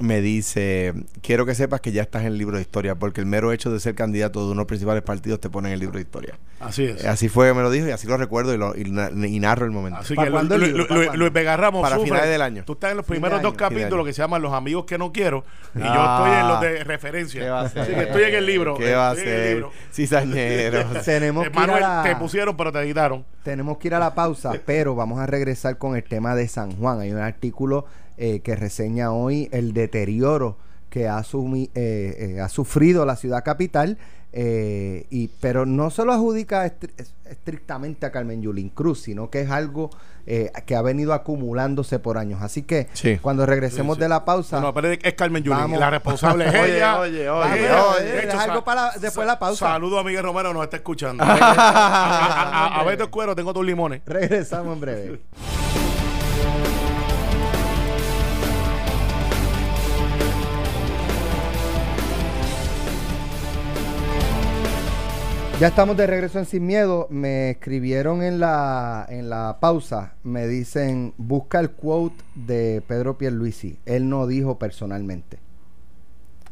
[0.00, 3.26] me dice, quiero que sepas que ya estás en el libro de historia, porque el
[3.26, 5.80] mero hecho de ser candidato de uno de los principales partidos te pone en el
[5.80, 6.38] libro de historia.
[6.58, 7.04] Así es.
[7.04, 9.40] Así fue que me lo dijo y así lo recuerdo y, lo, y, na- y
[9.40, 10.00] narro el momento.
[10.00, 11.16] Así ¿Para que.
[11.16, 12.10] Luis Vega Ramos Para sufre.
[12.10, 12.64] finales del año.
[12.66, 15.12] Tú estás en los primeros dos año, capítulos que se llaman Los amigos que no
[15.12, 15.44] quiero.
[15.74, 16.22] Y yo Ah.
[16.24, 17.40] estoy en los de referencia.
[17.42, 18.76] ¿Qué va a Así que estoy en el libro.
[18.76, 19.54] ¿Qué va a estoy en el hacer?
[19.54, 19.72] libro.
[19.92, 20.84] Cizañero.
[21.04, 23.24] Tenemos que, ir a Manuel, la, te pusieron, pero te editaron.
[23.42, 26.72] tenemos que ir a la pausa, pero vamos a regresar con el tema de San
[26.72, 27.00] Juan.
[27.00, 27.86] Hay un artículo
[28.20, 30.56] eh, que reseña hoy el deterioro
[30.88, 33.98] que ha, sumi- eh, eh, ha sufrido la ciudad capital,
[34.32, 39.28] eh, y, pero no se lo adjudica estri- es- estrictamente a Carmen Yulín Cruz, sino
[39.30, 39.90] que es algo
[40.26, 42.40] eh, que ha venido acumulándose por años.
[42.42, 43.18] Así que Sí.
[43.22, 44.02] cuando regresemos Sí, sí.
[44.02, 44.60] de la pausa...
[44.60, 45.60] No, pero es Carmen Yulín.
[45.62, 45.80] Vamos.
[45.80, 47.00] La responsable es Oye, ella.
[47.00, 49.66] oye, oye, oye, de deja sa- algo para después de la pausa.
[49.66, 51.24] Saludo a Miguel Romero, nos está escuchando.
[51.26, 54.02] a, a, a, a Beto Cuero, tengo tus limones.
[54.06, 55.20] Regresamos en breve.
[65.60, 67.06] Ya estamos de regreso en Sin Miedo.
[67.10, 70.14] Me escribieron en la, en la pausa.
[70.22, 73.78] Me dicen, busca el quote de Pedro Pierluisi.
[73.84, 75.38] Él no dijo personalmente.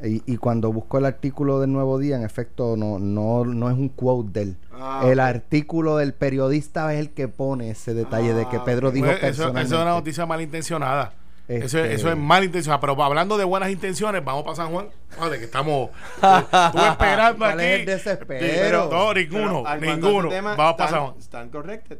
[0.04, 3.76] Y, y cuando busco el artículo del Nuevo Día, en efecto, no, no, no es
[3.78, 4.56] un quote de él.
[4.74, 8.90] Ah, el artículo del periodista es el que pone ese detalle de que Ah, Pedro
[8.90, 9.66] dijo Pues, eso, personalmente.
[9.68, 11.12] eso es una noticia malintencionada.
[11.48, 12.78] Eso, es- Este- eso es malintencionada.
[12.80, 14.88] Pero hablando de buenas intenciones, vamos para San Juan.
[15.18, 15.88] Joder, que estamos
[16.22, 17.62] eh, tú esperando ¿Cuál aquí.
[17.68, 18.40] es el desespero?
[18.40, 20.28] Pero, no, ninguno, Pero, ninguno.
[20.28, 21.14] este tema, Vamos para San Juan.
[21.18, 21.98] Están corrected.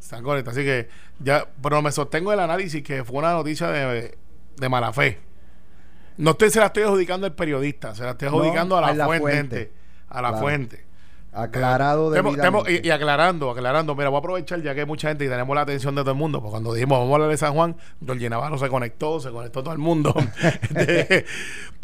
[0.00, 0.52] Están correctos.
[0.54, 4.16] Así que ya, pero me sostengo el análisis que fue una noticia de,
[4.56, 5.18] de mala fe.
[6.16, 8.86] No estoy, se la estoy adjudicando al periodista, se la estoy No, adjudicando a la,
[8.88, 9.72] a la fuente,
[10.08, 10.42] a la Claro.
[10.44, 10.83] fuente.
[11.34, 12.10] Aclarado
[12.62, 12.80] debidamente.
[12.84, 15.54] y, y aclarando, aclarando, mira, voy a aprovechar ya que hay mucha gente y tenemos
[15.54, 17.76] la atención de todo el mundo, porque cuando dijimos vamos a hablar de San Juan,
[18.06, 20.14] Jorge Navarro se conectó, se conectó todo el mundo.
[20.76, 21.24] Este,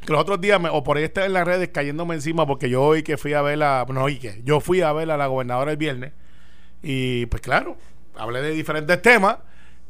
[0.06, 2.82] los otros días, me- o por ahí está en las redes cayéndome encima, porque yo
[2.82, 5.26] hoy que fui a ver la, no, y que yo fui a ver a la
[5.26, 6.12] gobernadora el viernes,
[6.82, 7.76] y pues claro,
[8.16, 9.36] hablé de diferentes temas,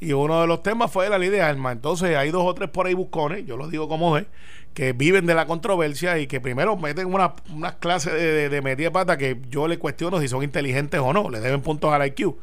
[0.01, 1.75] y uno de los temas fue la ley de armas.
[1.75, 4.27] Entonces hay dos o tres por ahí buscones, yo lo digo como es,
[4.75, 8.63] que viven de la controversia y que primero meten una, unas clases de, de, de
[8.63, 11.93] metida de pata que yo le cuestiono si son inteligentes o no, le deben puntos
[11.93, 12.37] al IQ,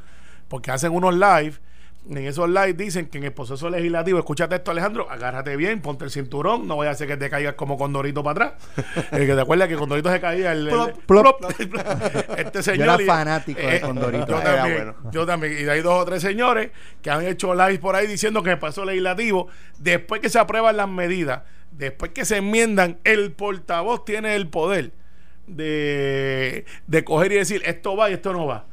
[0.48, 1.54] porque hacen unos live.
[2.10, 6.06] En esos live dicen que en el proceso legislativo, escúchate esto Alejandro, agárrate bien, ponte
[6.06, 9.08] el cinturón, no vaya a ser que te caigas como Condorito para atrás.
[9.12, 11.44] El que te acuerdas que Condorito se caía el, el- Plop, plop.
[12.38, 14.26] Este Yo señor era y- fanático de eh, Condorito.
[14.28, 14.96] Yo Era también, bueno.
[15.12, 15.54] yo también.
[15.66, 16.70] Y hay dos o tres señores
[17.02, 19.48] que han hecho live por ahí diciendo que en el proceso legislativo,
[19.80, 21.42] después que se aprueban las medidas,
[21.72, 24.92] después que se enmiendan, el portavoz tiene el poder
[25.48, 28.66] de, de coger y decir esto va y esto no va.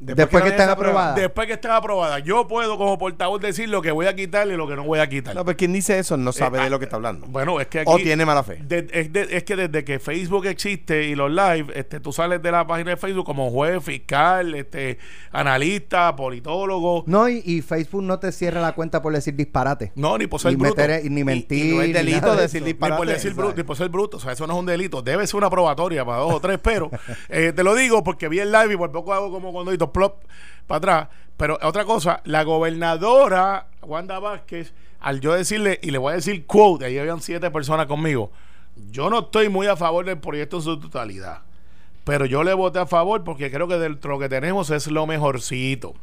[0.00, 1.14] Después, que, estén aprobadas.
[1.14, 2.22] Después que estén aprobadas.
[2.24, 4.98] Yo puedo como portavoz decir lo que voy a quitar y lo que no voy
[4.98, 5.34] a quitar.
[5.34, 7.26] No, pero quien dice eso no sabe Eh, de lo que está hablando.
[7.26, 8.58] Bueno, es que aquí, o tiene mala fe.
[8.62, 12.40] de- es, de- es que desde que Facebook existe y los live, este, tú sales
[12.42, 14.96] de la página de Facebook como juez, fiscal, este,
[15.32, 17.04] analista, politólogo.
[17.06, 19.92] No, y, y Facebook no te cierra la cuenta por decir disparate.
[19.94, 20.76] No, ni por ser Ni, bruto.
[20.76, 21.66] meter, ni mentir.
[21.66, 22.64] y no es delito de decir eso.
[22.66, 22.96] Ni disparate.
[22.98, 25.02] por, decir bruto, ni por ser bruto, o sea, eso no es un delito.
[25.02, 26.90] Debe ser una probatoria para dos o tres, pero
[27.28, 30.22] eh, te lo digo porque vi el live y por poco hago como cuando plop
[30.66, 31.08] para atrás.
[31.36, 36.44] Pero otra cosa, la gobernadora Wanda Vázquez, al yo decirle, y le voy a decir
[36.44, 38.30] quote, ahí habían siete personas conmigo,
[38.90, 41.40] yo no estoy muy a favor del proyecto en su totalidad,
[42.04, 44.86] pero yo le voté a favor porque creo que dentro de lo que tenemos es
[44.88, 45.94] lo mejorcito.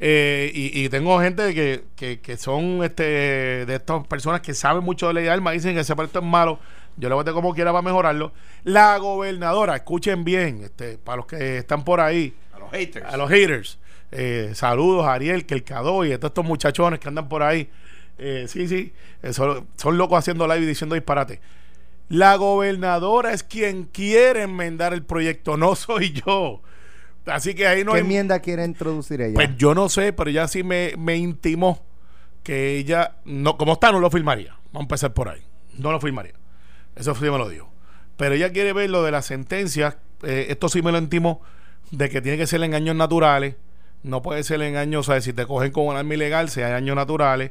[0.00, 3.02] Eh, y, tengo gente que, que, que son este
[3.66, 6.24] de estas personas que saben mucho de ley de armas, dicen que ese proyecto es
[6.24, 6.60] malo.
[6.96, 8.32] Yo le voté como quiera para mejorarlo.
[8.64, 12.34] La gobernadora, escuchen bien, este, para los que están por ahí,
[12.70, 13.06] los haters.
[13.06, 13.78] a los haters.
[14.10, 17.68] eh, saludos a Ariel, Kelcado y a todos estos muchachones que andan por ahí.
[18.18, 21.40] Eh, sí, sí, eh, son, son locos haciendo live y diciendo disparate.
[22.08, 26.62] La gobernadora es quien quiere enmendar el proyecto, no soy yo.
[27.26, 28.02] Así que ahí no ¿Qué hay.
[28.04, 29.34] enmienda quiere introducir ella?
[29.34, 31.84] Pues yo no sé, pero ella sí me, me intimó
[32.42, 34.56] que ella, no como está, no lo firmaría.
[34.72, 35.42] Vamos a empezar por ahí.
[35.76, 36.32] No lo firmaría.
[36.96, 37.70] Eso sí me lo dijo.
[38.16, 39.96] Pero ella quiere ver lo de las sentencias.
[40.22, 41.42] eh, esto sí me lo intimó,
[41.90, 43.56] de que tiene que ser engaños naturales.
[44.02, 46.96] No puede ser engaños, o sea, si te cogen con un arma ilegal, sea engaños
[46.96, 47.50] naturales.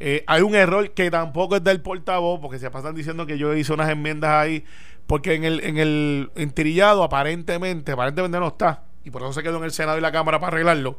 [0.00, 3.54] Eh, hay un error que tampoco es del portavoz, porque se pasan diciendo que yo
[3.54, 4.64] hice unas enmiendas ahí,
[5.08, 9.56] porque en el, en el entirillado aparentemente, aparentemente no está, y por eso se quedó
[9.58, 10.98] en el Senado y la Cámara para arreglarlo,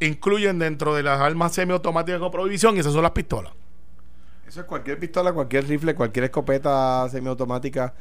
[0.00, 3.52] incluyen dentro de las armas semiautomáticas con prohibición, y esas son las pistolas.
[4.48, 7.94] Eso es cualquier pistola, cualquier rifle, cualquier escopeta semiautomática.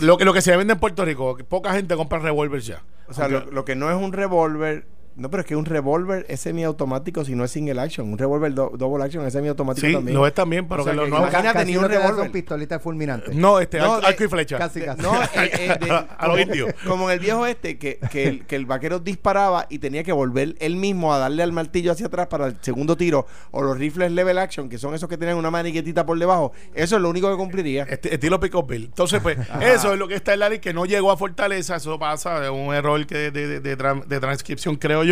[0.00, 2.80] Lo que, lo que se vende en Puerto Rico, que poca gente compra revólver ya.
[3.08, 4.86] O sea, lo, lo que no es un revólver.
[5.18, 8.10] No, pero es que un revólver es semiautomático si no es single action.
[8.12, 10.16] Un revólver do- double action es semiautomático Sí, también.
[10.16, 12.30] lo es también, pero O sea, que los que nuevos- imagínate, Casi ni un revólver.
[12.30, 13.34] pistolitas fulminantes.
[13.34, 14.58] No, este, No, arco, arco y flecha.
[14.58, 15.02] casi, casi.
[15.02, 16.72] No, eh, eh, de- A los indios.
[16.86, 20.12] Como en el viejo este, que, que, el, que el vaquero disparaba y tenía que
[20.12, 23.26] volver él mismo a darle al martillo hacia atrás para el segundo tiro.
[23.50, 26.52] O los rifles level action, que son esos que tienen una maniquetita por debajo.
[26.74, 27.82] Eso es lo único que cumpliría.
[27.84, 28.84] Este, estilo pick up bill.
[28.84, 31.76] Entonces, pues, eso es lo que está en la ley que no llegó a Fortaleza.
[31.76, 35.07] Eso pasa, es un error que de, de, de tran- de transcripción, creo yo,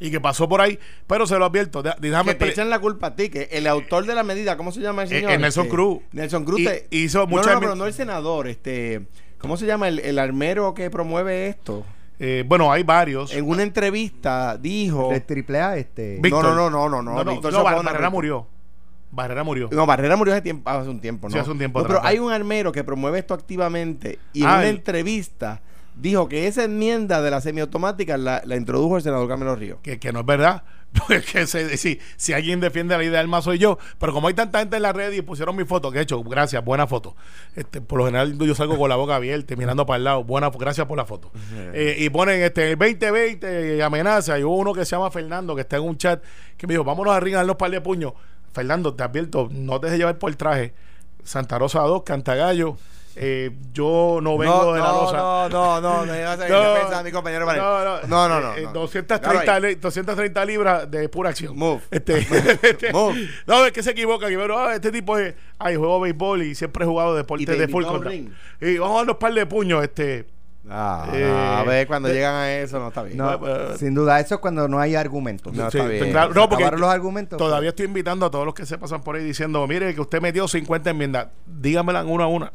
[0.00, 0.78] y que pasó por ahí.
[1.06, 1.82] Pero se lo advierto.
[1.82, 4.72] Déjame que te echan la culpa a ti, que el autor de la medida, ¿cómo
[4.72, 5.30] se llama el Eh, señor?
[5.32, 5.98] eh, Nelson Este, Cruz.
[6.12, 9.02] Nelson Cruz Y- te- hizo no, muchas no, no, pero no el senador, este,
[9.38, 9.88] ¿cómo se llama?
[9.88, 11.84] El, el armero que promueve esto.
[12.18, 13.32] eh, bueno, hay varios.
[13.34, 15.10] En una entrevista dijo.
[15.26, 16.18] Triple A, este.
[16.20, 16.44] Víctor.
[16.44, 18.46] No, no, no, no, no, no, no, Víctor no, Bar- Barrera murió.
[19.14, 19.68] Barrera murió.
[19.72, 21.32] No, Barrera murió hace, tiempo, hace un tiempo, ¿no?
[21.34, 24.42] Sí, hace un tiempo No, atrás, pero hay un armero que promueve esto activamente y
[24.42, 25.60] en Ah, una el- entrevista
[26.02, 29.78] dijo que esa enmienda de la semiautomática la, la introdujo el senador Camilo Río.
[29.82, 30.64] que, que no es verdad.
[30.92, 33.78] Porque que se- si, si alguien defiende la ley de armas soy yo.
[33.98, 36.22] Pero como hay tanta gente en la red y pusieron mi foto, que he hecho,
[36.22, 37.16] gracias, buena foto.
[37.56, 40.22] Este, por lo general yo salgo con la boca abierta, y mirando para el lado.
[40.24, 41.30] Buena, gracias por la foto.
[41.72, 44.38] Eh, y ponen este el 2020 y amenaza.
[44.38, 46.22] Y hubo uno que se llama Fernando, que está en un chat,
[46.58, 48.12] que me dijo, vámonos a ring a darnos par de puños.
[48.52, 50.74] Fernando, te advierto, no te dejes llevar por el traje.
[51.24, 52.76] Santa Rosa 2, Cantagallo.
[53.14, 55.16] Eh, yo no vengo de la Rosa.
[55.18, 57.52] no, no, no, no, no, No, pensa, mi compañero no,
[57.84, 58.72] no, no, no, no, Eh, no.
[58.72, 61.56] 230, Claro, li- 230 libras de pura acción.
[61.56, 61.82] Move.
[61.90, 62.18] Este,
[62.62, 63.28] este- Move.
[63.46, 64.28] no, es que se equivoca.
[64.28, 65.34] Que, pero, ah, este tipo es.
[65.58, 68.30] Ay, juego béisbol y siempre he jugado Y deporte te de full a ring.
[68.60, 69.82] Y vamos a darnos par de puños.
[69.84, 70.26] Este,
[70.70, 73.18] Ah, Eh, no, a ver, cuando de- llegan a eso, no está bien.
[73.18, 75.52] No, eh, sin duda, eso es cuando no hay argumentos.
[75.52, 76.12] No, sí, está bien.
[76.12, 77.36] claro, no, porque los argumentos.
[77.36, 80.20] todavía estoy invitando a todos los que se pasan por ahí diciendo: Mire, que usted
[80.22, 81.26] metió 50 enmiendas.
[81.46, 82.52] Dígamelas una a una.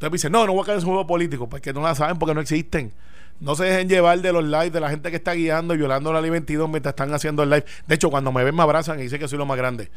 [0.00, 1.48] Me dicen: No, no voy a caer en su juego político.
[1.48, 2.92] Porque no la saben, porque no existen.
[3.40, 6.12] No se dejen llevar de los lives de la gente que está guiando y violando
[6.12, 7.64] la ley 22 mientras están haciendo el live.
[7.86, 9.90] De hecho, cuando me ven, me abrazan y dicen que soy lo más grande.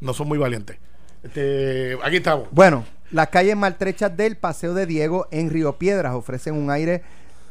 [0.00, 0.78] No son muy valientes.
[1.22, 2.48] Este, aquí estamos.
[2.52, 7.02] Bueno, las calles maltrechas del Paseo de Diego en Río Piedras ofrecen un aire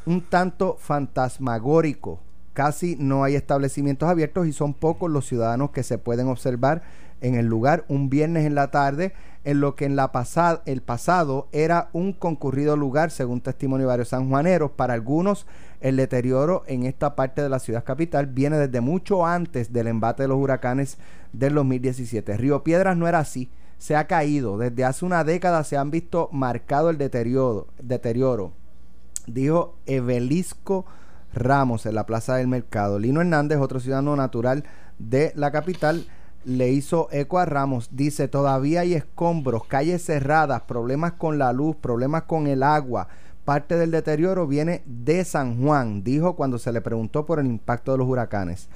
[0.05, 2.19] un tanto fantasmagórico.
[2.53, 6.83] Casi no hay establecimientos abiertos y son pocos los ciudadanos que se pueden observar
[7.21, 9.13] en el lugar un viernes en la tarde,
[9.45, 13.91] en lo que en la pasada, el pasado era un concurrido lugar, según testimonio de
[13.91, 14.71] varios sanjuaneros.
[14.71, 15.47] Para algunos,
[15.79, 20.23] el deterioro en esta parte de la ciudad capital viene desde mucho antes del embate
[20.23, 20.97] de los huracanes
[21.31, 22.35] del 2017.
[22.35, 24.57] Río Piedras no era así se ha caído.
[24.57, 28.51] Desde hace una década se han visto marcado el deterioro, deterioro.
[29.27, 30.85] Dijo Evelisco
[31.33, 32.97] Ramos en la Plaza del Mercado.
[32.97, 34.63] Lino Hernández, otro ciudadano natural
[34.99, 36.05] de la capital,
[36.45, 37.89] le hizo eco a Ramos.
[37.91, 43.07] Dice, todavía hay escombros, calles cerradas, problemas con la luz, problemas con el agua,
[43.43, 47.91] parte del deterioro viene de San Juan, dijo cuando se le preguntó por el impacto
[47.91, 48.69] de los huracanes.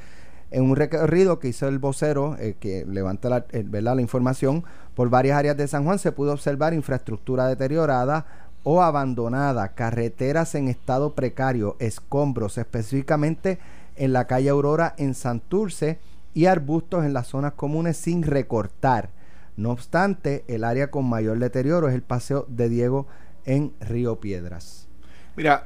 [0.51, 4.63] En un recorrido que hizo el vocero, eh, que levanta eh, la información,
[4.95, 8.25] por varias áreas de San Juan se pudo observar infraestructura deteriorada
[8.63, 13.59] o abandonada, carreteras en estado precario, escombros, específicamente
[13.95, 15.99] en la calle Aurora en Santurce
[16.33, 19.09] y arbustos en las zonas comunes sin recortar.
[19.57, 23.07] No obstante, el área con mayor deterioro es el paseo de Diego
[23.45, 24.87] en Río Piedras.
[25.35, 25.65] Mira,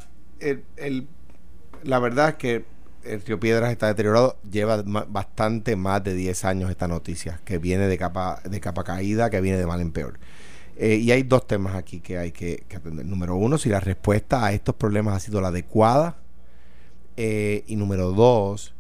[1.84, 2.66] la verdad es que
[3.04, 4.38] el Río Piedras está deteriorado.
[4.50, 9.30] Lleva bastante más de 10 años esta noticia, que viene de capa, de capa caída,
[9.30, 10.20] que viene de mal en peor.
[10.76, 13.06] Eh, y hay dos temas aquí que hay que, atender.
[13.06, 16.18] Número uno, si la respuesta a estos problemas ha sido la adecuada.
[17.16, 18.74] Eh, y número dos,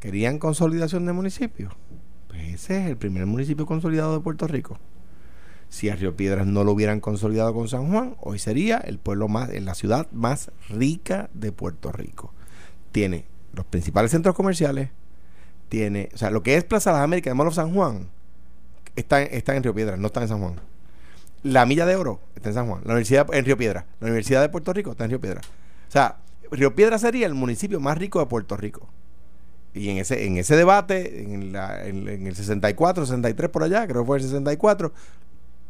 [0.00, 1.72] ¿querían consolidación de municipios?
[2.28, 4.78] Pues ese es el primer municipio consolidado de Puerto Rico.
[5.68, 9.28] Si a Río Piedras no lo hubieran consolidado con San Juan, hoy sería el pueblo
[9.28, 12.32] más, en la ciudad más rica de Puerto Rico.
[12.92, 14.90] Tiene los principales centros comerciales,
[15.68, 18.08] tiene, o sea, lo que es Plaza Las Américas de San Juan,
[18.96, 20.54] está, está en Río Piedras, no está en San Juan.
[21.42, 24.40] La Milla de Oro está en San Juan, la Universidad en Río Piedras, la Universidad
[24.40, 25.46] de Puerto Rico está en Río Piedras.
[25.88, 26.16] O sea,
[26.50, 28.88] Río Piedras sería el municipio más rico de Puerto Rico.
[29.78, 33.86] Y en ese, en ese debate, en, la, en, en, el 64, 63 por allá,
[33.86, 34.92] creo que fue el 64,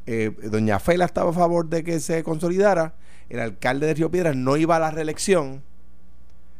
[0.06, 2.94] eh, doña Fela estaba a favor de que se consolidara,
[3.28, 5.62] el alcalde de Río Piedras no iba a la reelección,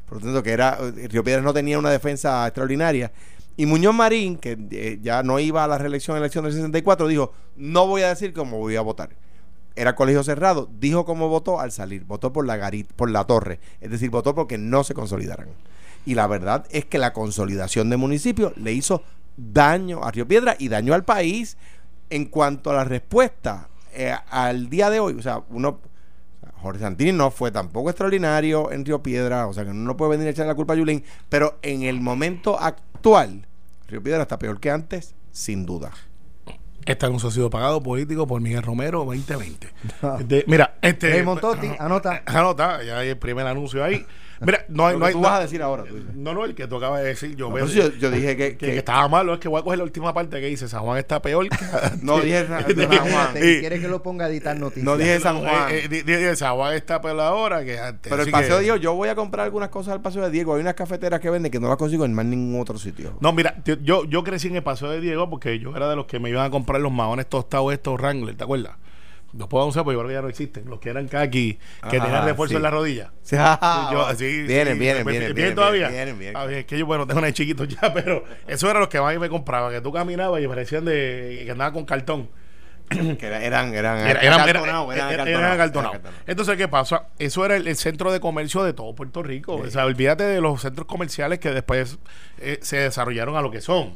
[0.06, 3.11] por lo tanto que era, eh, Río Piedras no tenía una defensa extraordinaria,
[3.56, 7.32] y Muñoz Marín, que eh, ya no iba a la reelección elección del 64, dijo,
[7.56, 9.11] no voy a decir cómo voy a votar.
[9.74, 13.61] Era colegio cerrado, dijo cómo votó al salir, votó por la garit, por la torre,
[13.80, 15.48] es decir, votó porque no se consolidaran.
[16.08, 19.02] Y la verdad es que la consolidación de municipios le hizo
[19.36, 21.58] daño a Río Piedras y daño al país
[22.08, 25.80] en cuanto a la respuesta eh, al día de hoy, o sea, uno,
[26.62, 30.28] Jorge Santini no fue tampoco extraordinario en Río Piedra, o sea que no puede venir
[30.28, 33.46] a echar la culpa a Yulín, pero en el momento actual,
[33.86, 35.92] Río Piedra está peor que antes, sin duda.
[36.86, 39.68] Este anuncio ha sido pagado político por Miguel Romero 2020.
[40.46, 41.22] mira, este.
[41.22, 42.22] Montotti, anota.
[42.24, 44.06] Anota, ya hay el primer anuncio ahí.
[44.40, 44.96] Mira, no hay.
[44.96, 45.85] no hay tú vas a decir ahora.
[46.14, 47.37] No, no, el que tú acabas de decir.
[47.37, 49.35] Yo, veo, yo, yo, dije que, que, estaba malo.
[49.35, 51.48] Es que voy a coger la última parte que dice: San Juan está peor.
[51.48, 51.57] Que,
[52.03, 53.33] no dije San Juan.
[53.35, 54.85] Quiere que lo ponga a editar noticias.
[54.85, 55.70] No dije San Juan.
[55.70, 58.11] Eh, eh, dije San Juan está peor ahora que antes.
[58.11, 60.55] Pero el paseo de Diego, yo voy a comprar algunas cosas al paseo de Diego.
[60.55, 63.16] Hay unas cafeteras que venden que no las consigo en más ningún otro sitio.
[63.20, 66.07] No, mira, yo, yo crecí en el paseo de Diego porque yo era de los
[66.07, 68.77] que me iban a comprar los maones tostados estos Wrangler, ¿te acuerdas?
[69.36, 70.64] Los puedo usar porque yo creo que ya no existen.
[70.68, 71.58] Los que eran kaki,
[71.90, 73.12] que tenían refuerzo en la rodilla.
[73.28, 75.88] Sí, yo, así, vienen, vienen, vienen, vienen, todavía.
[75.88, 76.34] Vienen, vienen.
[76.34, 79.14] Ah, es que yo, bueno, tengo una chiquito ya, pero eso era los que más
[79.18, 79.70] me compraban.
[79.70, 82.30] Que tú caminabas y parecían de que andaba con cartón.
[82.88, 87.08] que eran, eran, eran, eran, eran, Entonces, ¿qué pasa?
[87.18, 89.56] Eso era el, centro de comercio de todo Puerto Rico.
[89.56, 91.98] O sea, olvídate de los centros comerciales que después
[92.38, 93.94] eh, se desarrollaron a lo que son.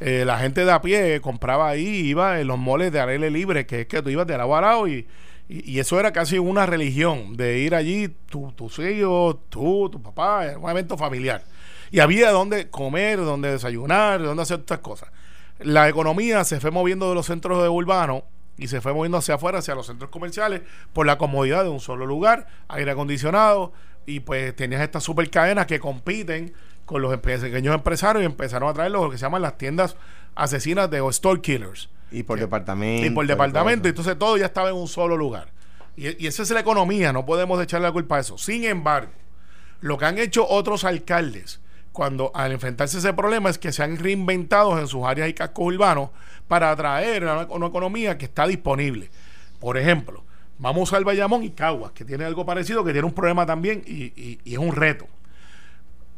[0.00, 3.66] Eh, la gente de a pie compraba ahí, iba en los moles de aire libre,
[3.66, 5.06] que es que tú ibas de lado y,
[5.46, 10.54] y, eso era casi una religión, de ir allí, tu, tus hijos, tú, tu papá,
[10.58, 11.44] un evento familiar.
[11.90, 15.10] Y había donde comer, donde desayunar, donde hacer estas cosas.
[15.58, 18.22] La economía se fue moviendo de los centros urbanos
[18.56, 20.62] y se fue moviendo hacia afuera, hacia los centros comerciales,
[20.94, 23.72] por la comodidad de un solo lugar, aire acondicionado,
[24.06, 26.54] y pues tenías estas super cadenas que compiten
[26.90, 29.94] con los pequeños empresarios y empezaron a traer lo que se llaman las tiendas
[30.34, 31.88] asesinas de store killers.
[32.10, 33.06] Y por departamento.
[33.06, 33.88] Y por departamento.
[33.88, 35.52] Entonces todo ya estaba en un solo lugar.
[35.96, 38.38] Y, esa es la economía, no podemos echarle la culpa a eso.
[38.38, 39.12] Sin embargo,
[39.80, 41.60] lo que han hecho otros alcaldes
[41.92, 45.34] cuando al enfrentarse a ese problema es que se han reinventado en sus áreas y
[45.34, 46.10] cascos urbanos
[46.48, 49.10] para atraer una, una economía que está disponible.
[49.60, 50.24] Por ejemplo,
[50.58, 54.40] vamos al Bayamón y Caguas, que tiene algo parecido, que tiene un problema también y
[54.44, 55.06] es un reto.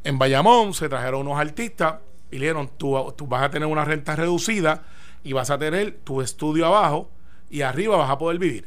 [0.05, 1.97] En Bayamón se trajeron unos artistas
[2.31, 2.97] y le dijeron, tú,
[3.29, 4.83] vas a tener una renta reducida
[5.23, 7.09] y vas a tener tu estudio abajo
[7.51, 8.67] y arriba vas a poder vivir.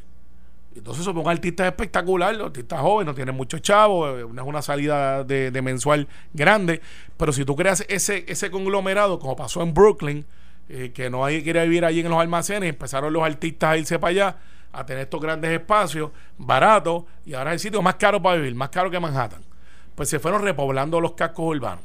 [0.75, 4.61] Entonces son un artista espectacular, los artistas jóvenes, no tienen muchos chavos, no es una
[4.61, 6.81] salida de, mensual grande,
[7.17, 10.25] pero si tú creas ese, ese conglomerado, como pasó en Brooklyn,
[10.69, 13.71] eh, que no hay que ir a vivir allí en los almacenes, empezaron los artistas
[13.71, 14.37] a irse para allá,
[14.73, 18.53] a tener estos grandes espacios, baratos, y ahora es el sitio más caro para vivir,
[18.53, 19.54] más caro que Manhattan
[19.95, 21.83] pues se fueron repoblando los cascos urbanos.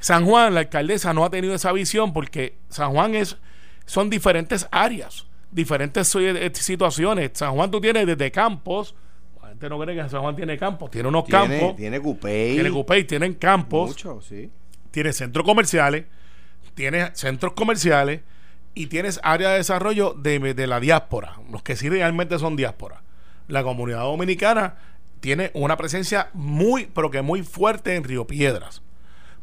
[0.00, 3.36] San Juan, la alcaldesa no ha tenido esa visión porque San Juan es,
[3.84, 7.32] son diferentes áreas, diferentes eh, situaciones.
[7.34, 8.94] San Juan tú tienes desde campos,
[9.42, 11.74] la gente no cree que San Juan tiene campos, tiene unos campos.
[11.76, 12.54] Tiene Cupey.
[12.54, 13.90] Tiene Cupey, tienen campos.
[13.90, 14.50] Mucho, sí.
[14.92, 16.04] Tiene centros comerciales,
[16.74, 18.20] tiene centros comerciales
[18.74, 23.02] y tienes área de desarrollo de, de la diáspora, los que sí realmente son diáspora.
[23.48, 24.76] La comunidad dominicana
[25.20, 28.82] tiene una presencia muy, pero que muy fuerte en Río Piedras.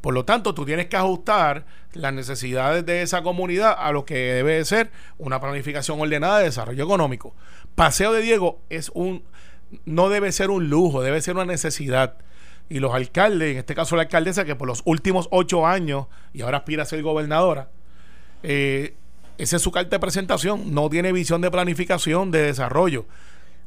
[0.02, 4.16] Por lo tanto, tú tienes que ajustar las necesidades de esa comunidad a lo que
[4.16, 7.34] debe ser una planificación ordenada de desarrollo económico.
[7.74, 9.24] Paseo de Diego es un
[9.86, 12.16] no debe ser un lujo, debe ser una necesidad.
[12.70, 16.42] Y los alcaldes, en este caso la alcaldesa, que por los últimos ocho años y
[16.42, 17.69] ahora aspira a ser gobernadora,
[18.44, 18.96] eh,
[19.38, 23.06] esa es su carta de presentación, no tiene visión de planificación, de desarrollo.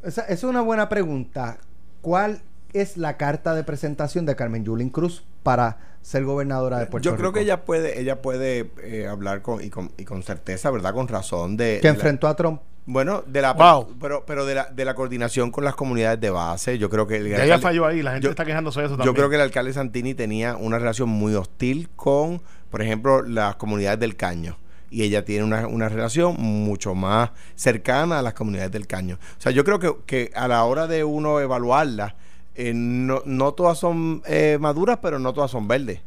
[0.02, 1.58] Esa, es una buena pregunta.
[2.00, 2.42] ¿Cuál
[2.72, 7.12] es la carta de presentación de Carmen Yulín Cruz para ser gobernadora de Puerto Yo
[7.12, 7.20] Rico?
[7.20, 10.92] creo que ella puede, ella puede eh, hablar con y, con y con certeza, ¿verdad?
[10.94, 11.78] Con razón de.
[11.80, 12.60] que la- enfrentó a Trump.
[12.86, 13.96] bueno, de la Wow.
[14.00, 16.78] pero, pero de la, de la coordinación con las comunidades de base.
[16.78, 18.94] Yo creo que el Ya ella falló ahí, la gente yo- está quejándose de eso
[18.94, 19.14] Yo también.
[19.16, 22.40] creo que el alcalde Santini tenía una relación muy hostil con,
[22.70, 24.56] por ejemplo, las comunidades del Caño.
[24.90, 29.18] Y ella tiene una, una relación mucho más cercana a las comunidades del Caño.
[29.38, 32.16] O sea, yo creo que, que a la hora de uno evaluarla,
[32.54, 36.00] eh, no, no todas son eh, maduras, pero no todas son verdes.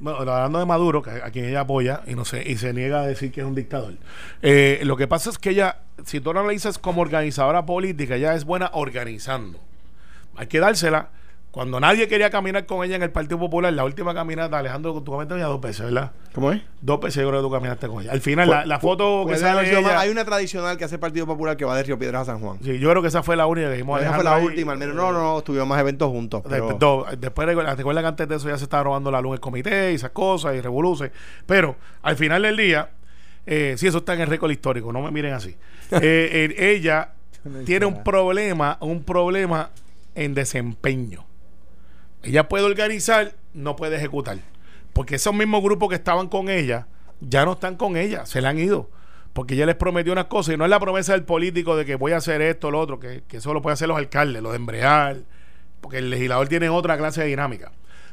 [0.00, 3.00] Bueno, hablando de Maduro, que a quien ella apoya y no sé, y se niega
[3.00, 3.94] a decir que es un dictador.
[4.42, 8.34] Eh, lo que pasa es que ella, si tú la analizas como organizadora política, ella
[8.34, 9.58] es buena organizando.
[10.36, 11.10] Hay que dársela.
[11.58, 15.10] Cuando nadie quería caminar con ella en el Partido Popular, la última caminata, Alejandro, tú
[15.10, 16.12] comentaste ya dos veces, ¿verdad?
[16.32, 16.62] ¿Cómo es?
[16.80, 18.12] Dos veces yo creo que tú caminaste con ella.
[18.12, 21.26] Al final, la, la foto que sale ella- hay una tradicional que hace el Partido
[21.26, 22.58] Popular que va de Río Piedras a San Juan.
[22.62, 24.00] Sí, yo creo que esa fue la única que dijimos.
[24.00, 24.44] Esa fue la ahí.
[24.44, 24.94] última, al menos.
[24.94, 26.44] No, no, no, tuvimos más eventos juntos.
[26.48, 29.34] Pero, do- después recuerda, que antes de eso ya se estaba robando la luz en
[29.34, 31.10] el comité y esas cosas y revoluce.
[31.44, 32.90] Pero al final del día,
[33.46, 35.56] eh, sí, eso está en el récord histórico, no me miren así.
[35.90, 37.14] Eh, eh, ella
[37.66, 39.70] tiene un problema, un problema
[40.14, 41.24] en desempeño.
[42.22, 44.38] Ella puede organizar, no puede ejecutar.
[44.92, 46.86] Porque esos mismos grupos que estaban con ella
[47.20, 48.90] ya no están con ella, se la han ido.
[49.32, 51.94] Porque ella les prometió unas cosas y no es la promesa del político de que
[51.94, 54.52] voy a hacer esto, lo otro, que, que eso lo pueden hacer los alcaldes, los
[54.52, 55.18] de embrear,
[55.80, 57.72] porque el legislador tiene otra clase de dinámica.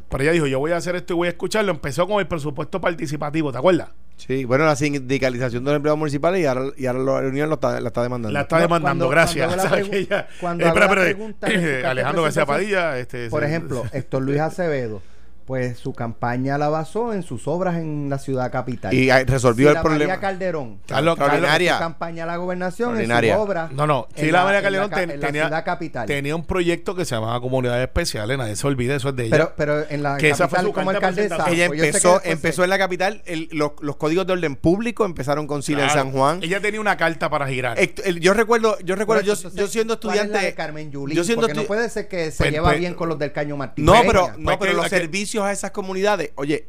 [0.09, 1.71] Pero ella dijo, yo voy a hacer esto y voy a escucharlo.
[1.71, 3.89] Empezó con el presupuesto participativo, ¿te acuerdas?
[4.17, 7.55] Sí, bueno, la sindicalización de los empleados municipales y ahora, y ahora la Unión lo
[7.55, 8.33] está, la está demandando.
[8.33, 9.45] La está demandando, cuando- gracias.
[9.47, 12.23] cuando hago la ¿Sabes pregu- que ella- cuando Eh, espera, la espera, pregunta eh, Alejandro
[12.23, 12.97] García Padilla.
[12.97, 15.01] Este, Por ejemplo, Héctor Luis Acevedo,
[15.45, 18.93] pues su campaña la basó en sus obras en la ciudad capital.
[18.93, 20.13] Y resolvió Sila el problema.
[20.13, 21.73] María Calderón, Carlos- Extraordinaria.
[21.73, 23.35] su campaña a la gobernación en Extraordinaria.
[23.35, 23.69] su obra.
[23.71, 24.07] No, no.
[24.15, 26.07] en Chila la- María en la Calderón ca- ten- en la tenía, ciudad capital.
[26.07, 28.37] tenía un proyecto que se llamaba Comunidades Especiales.
[28.37, 29.31] Nadie se olvide, eso es de ella.
[29.37, 31.45] Pero, pero en la Que esa fue capital su como alcaldesa.
[31.49, 35.05] Ella pues empezó, después empezó en la capital, el- los, los códigos de orden público
[35.05, 36.01] empezaron con Sila en Claro.
[36.01, 36.39] San Juan.
[36.41, 37.77] Ella tenía una carta para girar.
[37.77, 40.45] El- yo recuerdo, yo recuerdo, Por yo, yo siendo ¿cuál es la estudiante.
[40.47, 41.15] de Carmen Yulín?
[41.15, 43.31] yo siendo porque no puede ser que se Pues, lleva pues, bien con los del
[43.31, 43.85] Caño Martín.
[43.85, 44.95] No, pero, Pues no, pero los que-
[45.35, 46.67] servicios a esas comunidades, oye,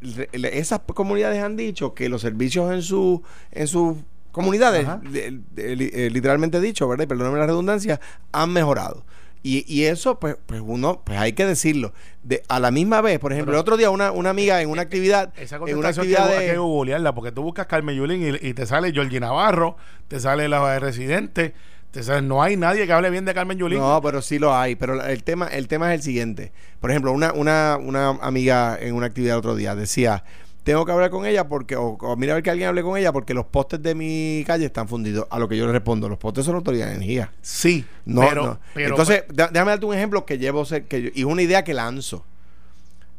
[0.53, 3.97] esas comunidades han dicho que los servicios en su en sus
[4.33, 7.05] comunidades, de- de- li- eh, literalmente dicho, ¿verdad?
[7.05, 8.01] Y perdóname la redundancia,
[8.33, 9.05] han mejorado.
[9.43, 11.93] Y, y eso, pues, pues uno, pues hay que decirlo.
[12.25, 14.69] De, a la misma vez, por ejemplo, Pero- el otro día una, una amiga en
[14.71, 17.95] una actividad, Esa en una que, actividad hay que de, googlearla, porque tú buscas Carmen
[17.97, 19.77] Yulín y, y te sale Georgie Navarro,
[20.09, 21.55] te sale la de Residente,
[21.97, 23.78] te sale, no hay nadie que hable bien de Carmen Yulín.
[23.78, 24.76] No, pero sí lo hay.
[24.76, 26.53] Pero el tema, el tema es el siguiente.
[26.80, 30.22] Por ejemplo, una, una, una amiga en una actividad el otro día decía,
[30.62, 32.97] tengo que hablar con ella porque, o, o mira a ver que alguien hable con
[32.99, 35.26] ella porque los postes de mi calle están fundidos.
[35.30, 37.32] A lo que yo le respondo, los postes son autoridad de energía.
[37.40, 38.59] Sí, No, pero, no.
[38.74, 41.64] pero- Entonces, da- déjame darte un ejemplo que llevo, que yo- y es una idea
[41.64, 42.24] que lanzo.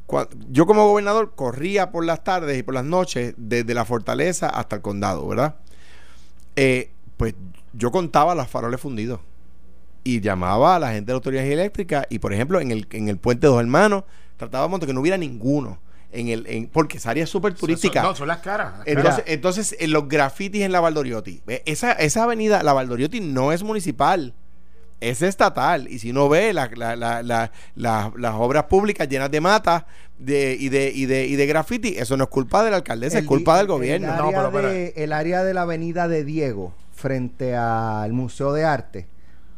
[0.07, 4.47] Cua- yo como gobernador corría por las tardes y por las noches desde la fortaleza
[4.49, 5.55] hasta el condado, ¿verdad?
[6.55, 7.34] Eh, pues
[7.74, 9.20] yo contaba los faroles fundidos
[10.03, 13.07] y llamaba a la gente de la autoridad eléctrica y por ejemplo en el, en
[13.09, 14.03] el puente Dos Hermanos
[14.38, 15.80] tratábamos de que no hubiera ninguno
[16.11, 18.78] en el en, porque esa área es súper turística Son, no, son las caras.
[18.80, 19.24] las entonces, caras.
[19.28, 21.41] entonces en los grafitis en la Valdoriotti.
[21.65, 24.34] Esa, esa avenida, la Valdoriotti, no es municipal.
[24.99, 25.88] Es estatal.
[25.89, 29.84] Y si no ve la- la- la- la- la- las obras públicas llenas de matas
[30.18, 33.18] de, y, de, y, de, y de graffiti, eso no es culpa de la alcaldesa,
[33.20, 34.07] El es culpa del gobierno.
[34.11, 38.66] El No, pero de, el área de la avenida de Diego, frente al Museo de
[38.66, 39.08] Arte,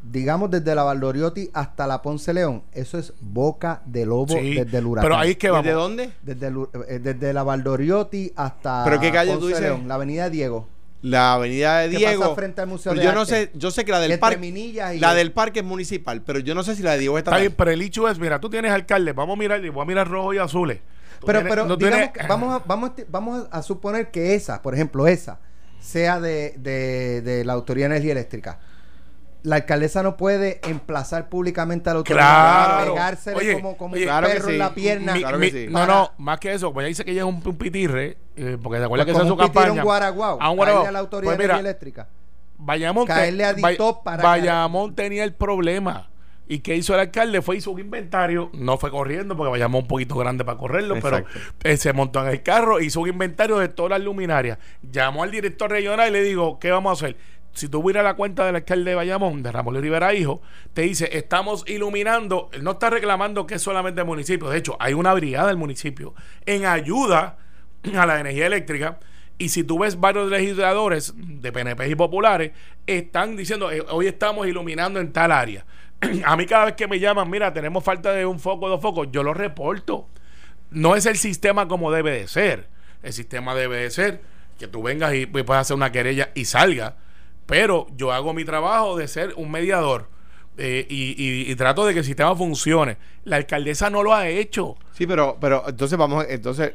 [0.04, 4.78] digamos desde la Valdoriotti hasta la Ponce León, eso es boca de lobo Sí, desde
[4.78, 5.10] el huracán.
[5.10, 5.66] pero ahí es que vamos.
[5.66, 6.12] ¿Desde dónde?
[6.22, 9.62] Desde, el ur- eh, desde la Valdoriotti hasta ¿Pero qué calle tú Ponce dices?
[9.64, 10.68] León, la avenida Diego.
[11.02, 12.22] La avenida de ¿Qué Diego.
[12.24, 13.34] pasa frente al Museo Pero de yo no Arte?
[13.46, 14.46] sé, yo sé que la del parque.
[14.46, 17.18] Y La el- del parque es municipal, pero yo no sé si la de Diego
[17.18, 19.82] es Está bien, pero el hecho es, mira, tú tienes alcalde, vamos a mirar, voy
[19.82, 20.80] a mirar rojo y azules.
[21.22, 24.12] Tú Pero, tienes- pero no digamos tienes- que vamos, a, vamos, a, vamos a suponer
[24.12, 25.40] que esa, por ejemplo, esa,
[25.80, 28.60] sea de, de, de la Autoridad de Energía Eléctrica.
[29.44, 32.94] La alcaldesa no puede emplazar públicamente a la autoridad, Claro.
[32.94, 34.52] pegársele Oye, como, como oye, un claro que perro sí.
[34.54, 35.14] en la pierna.
[35.14, 35.72] Mi- Claro mi- que sí.
[35.72, 38.58] No, no, más que eso, pues ella dice que ella es un, un pitirre, eh,
[38.62, 39.84] porque te acuerdas que Pues esa es su un pitirón campaña.
[39.84, 40.86] guaraguao, A un guaraguao.
[40.88, 42.08] a la Autoridad Pues de mira, Energía Eléctrica.
[42.58, 46.10] Bayamón, Caerle a Dictop para Bayamón tenía el problema.
[46.52, 47.44] ¿Y qué hizo el alcalde?
[47.44, 51.24] Fue hizo un inventario, no fue corriendo porque vayamos un poquito grande para correrlo, pero
[51.64, 54.58] eh, se montó en el carro, hizo un inventario de todas las luminarias.
[54.82, 57.18] Llamó al director regional y le digo, ¿qué vamos a hacer?
[57.54, 60.42] Si tú miras la cuenta del alcalde de Bayamón, de Ramón Rivera Hijo,
[60.74, 64.76] te dice, estamos iluminando, él no está reclamando que es solamente el municipio, de hecho,
[64.80, 66.16] hay una brigada del municipio
[66.48, 67.38] en ayuda
[67.96, 69.00] a la energía eléctrica.
[69.38, 72.52] Y si tú ves varios legisladores de PNP y populares,
[72.88, 75.66] están diciendo, eh, hoy estamos iluminando en tal área.
[76.26, 79.08] a mí cada vez que me llaman, mira, tenemos falta de un foco, dos focos,
[79.12, 80.08] yo lo reporto.
[80.72, 82.68] No es el sistema como debe de ser.
[83.02, 84.22] El sistema debe de ser
[84.58, 86.98] que tú vengas y puedas hacer una querella y salga.
[87.46, 90.08] Pero yo hago mi trabajo de ser un mediador.
[90.62, 92.98] Eh, y, trato de que el sistema funcione.
[93.24, 94.76] La alcaldesa no lo ha hecho.
[94.92, 96.74] Sí, pero, pero entonces vamos, entonces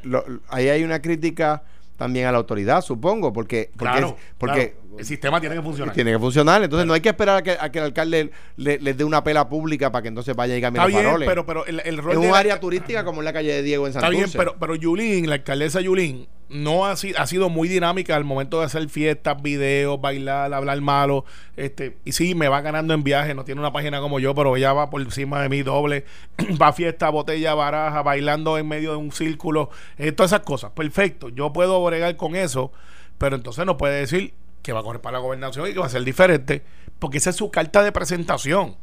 [0.49, 1.63] ahí hay una crítica
[1.97, 5.93] también a la autoridad, supongo, porque, porque, porque el sistema tiene que funcionar.
[5.93, 8.79] Tiene que funcionar, entonces no hay que esperar a que, a que el alcalde le,
[8.79, 11.27] les dé una pela pública para que entonces vaya y cambie los faroles.
[11.27, 13.87] pero, pero el, el rol es un área turística como en la calle de Diego
[13.87, 14.17] en Santurce.
[14.17, 18.15] Está bien, pero, pero Yulín, la alcaldesa Yulín, no ha, sido, ha sido muy dinámica
[18.15, 21.25] al momento de hacer fiestas, videos, bailar, hablar malo.
[21.55, 24.55] Este, y sí, me va ganando en viaje, no tiene una página como yo, pero
[24.55, 26.05] ella va por encima de mí doble.
[26.61, 30.71] va a fiesta, botella, baraja, bailando en medio de un círculo, eh, todas esas cosas.
[30.71, 32.71] Perfecto, yo puedo bregar con eso,
[33.17, 35.85] pero entonces no puede decir que va a correr para la gobernación y que va
[35.85, 36.63] a ser diferente,
[36.99, 38.75] porque esa es su carta de presentación.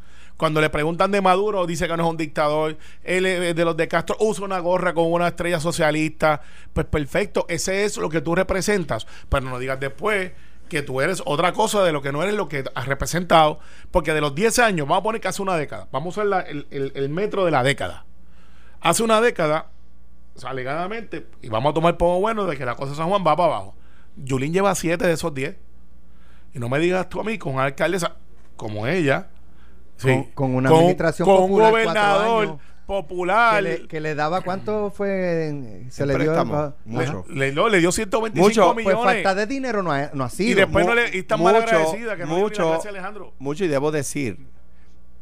[0.42, 2.76] Cuando le preguntan de Maduro, dice que no es un dictador.
[3.04, 6.40] Él de los de Castro usa una gorra con una estrella socialista.
[6.72, 9.06] Pues perfecto, ese es lo que tú representas.
[9.28, 10.32] Pero no digas después
[10.68, 13.60] que tú eres otra cosa de lo que no eres lo que has representado.
[13.92, 15.86] Porque de los 10 años, vamos a poner hace una década.
[15.92, 18.04] Vamos a ver el, metro de la década.
[18.80, 19.68] Hace una década,
[20.42, 23.36] alegadamente, y vamos a tomar poco bueno de que la cosa de San Juan va
[23.36, 23.76] para abajo.
[24.16, 25.54] Yulín lleva 7 de esos 10.
[26.54, 28.16] Y no me digas tú a mí, con una alcaldesa
[28.56, 29.28] como ella,
[30.34, 33.64] con, una administración con un gobernador popular.
[33.88, 37.24] Que le, daba cuánto fue se le dio mucho.
[37.28, 38.84] le, le dio 125 mucho, millones.
[38.84, 40.50] pues falta de dinero no ha, no ha sido.
[40.50, 43.32] y después no le y está mal agradecida que no mucho, Alejandro.
[43.38, 44.38] mucho y debo decir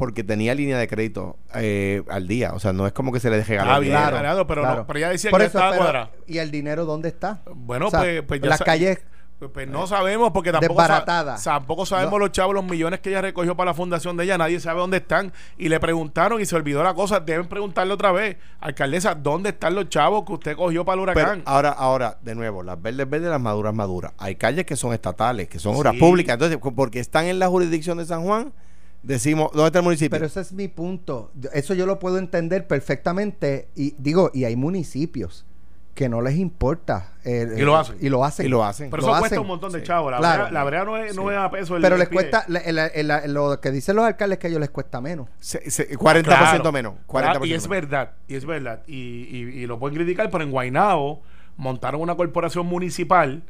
[0.01, 2.55] porque tenía línea de crédito eh, al día.
[2.55, 3.83] O sea, no es como que se le deje ganar.
[3.83, 6.11] claro, pero, No, pero ella decía que estaba cuadrada.
[6.26, 7.43] ¿Y el dinero dónde está?
[7.55, 9.01] Bueno, pues, pues, ya Las calles
[9.41, 10.82] pues, pues, no sabemos porque tampoco,
[11.43, 14.61] tampoco sabemos los chavos, los millones que ella recogió para la fundación de ella, nadie
[14.61, 15.32] sabe dónde están.
[15.57, 17.20] Y le preguntaron y se olvidó la cosa.
[17.20, 21.43] Deben preguntarle otra vez, alcaldesa, ¿dónde están los chavos que usted cogió para el huracán?
[21.47, 24.12] ahora, ahora, de nuevo, las verdes verdes, las maduras maduras.
[24.18, 26.34] Hay calles que son estatales, que son obras públicas.
[26.34, 28.53] Entonces, porque están en la jurisdicción de San Juan,
[29.03, 30.11] decimos, ¿dónde está el municipio?
[30.11, 31.32] Pero ese es mi punto.
[31.55, 33.70] Eso yo lo puedo entender perfectamente.
[33.74, 35.47] Y digo, y hay municipios
[36.01, 37.12] que no les importa.
[37.26, 37.98] y lo hacen.
[38.01, 38.46] Y lo hacen.
[38.46, 38.88] Y lo hacen.
[38.88, 40.11] Pero eso cuesta un montón de chavos.
[40.18, 41.76] La, la verdad no es, no es a peso.
[41.76, 45.03] El, Pero les cuesta, lo que dicen los alcaldes es que a ellos les cuesta
[45.03, 45.28] menos.
[45.42, 46.94] 40% menos.
[47.05, 48.12] 40 y es verdad.
[48.28, 48.82] Y es verdad.
[48.86, 51.20] Y, y, lo pueden criticar, pero en Guainao
[51.59, 53.42] montaron una corporación municipal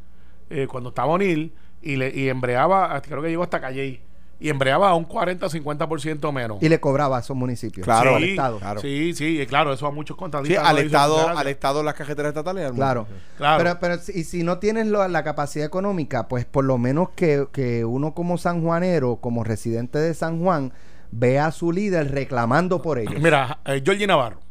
[0.51, 4.01] eh, cuando estaba O'Neill y, le, y embreaba, creo que llegó hasta Calle
[4.41, 6.63] y embreaba a un 40 o 50% menos.
[6.63, 7.85] Y le cobraba a esos municipios.
[7.85, 8.59] Claro, al Estado.
[8.81, 10.63] Sí, sí, claro, eso a muchos contratistas.
[10.65, 12.73] Sí, al Estado, al Estado las cajeteras estatales.
[12.73, 13.63] claro, claro.
[13.63, 17.85] Pero, pero y si no tienes la capacidad económica, pues por lo menos que, que
[17.85, 20.73] uno como sanjuanero, como residente de San Juan,
[21.11, 23.21] vea a su líder reclamando por ellos.
[23.21, 24.50] Mira, eh, Jorge Navarro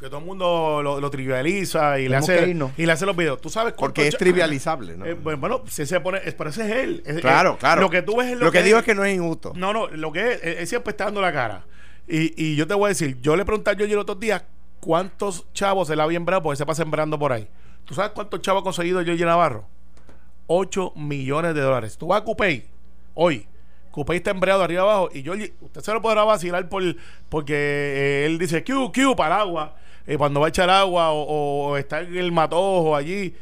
[0.00, 3.38] que todo el mundo lo, trivializa y le, hace, y le hace los videos.
[3.38, 5.04] ¿Tú sabes Porque es trivializable, ¿no?
[5.04, 7.20] Eh, bueno, si se pone, pero ese es él.
[7.20, 7.82] claro, claro.
[7.82, 9.52] Lo que tú ves es lo, lo que, digo es que no es injusto.
[9.54, 11.66] No, no, lo que es, él siempre está dando la cara.
[12.08, 14.42] Y, y yo te voy a decir, yo le pregunté a yo los otros días
[14.80, 17.46] cuántos chavos se la había sembrado porque se pasa sembrando por ahí.
[17.84, 19.66] ¿Tú sabes cuántos chavos ha conseguido Yoyi Navarro?
[20.46, 21.98] 8 millones de dólares.
[21.98, 22.66] Tú vas a Cupey
[23.14, 23.46] hoy
[23.90, 26.82] Cupey está embreado arriba abajo y yo usted se lo podrá vacilar por
[27.28, 29.76] porque eh, él dice Q, Q, para agua
[30.10, 33.32] eh, cuando va a echar agua o, está en el matojo allí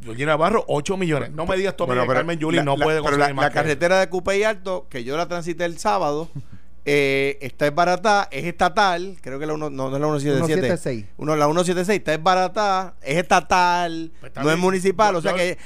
[0.00, 1.32] Georgie Navarro, 8 millones.
[1.32, 4.44] No me digas tú bueno, Carmen Yuli no puede conseguir la, la carretera de Cupey
[4.44, 6.28] Alto, que yo la transité el sábado,
[6.88, 11.08] Eh, está es barata, es estatal, creo que la uno, no, es la 177.
[11.16, 15.58] Uno, la 176 está es barata, es estatal, pues no es municipal, o sea que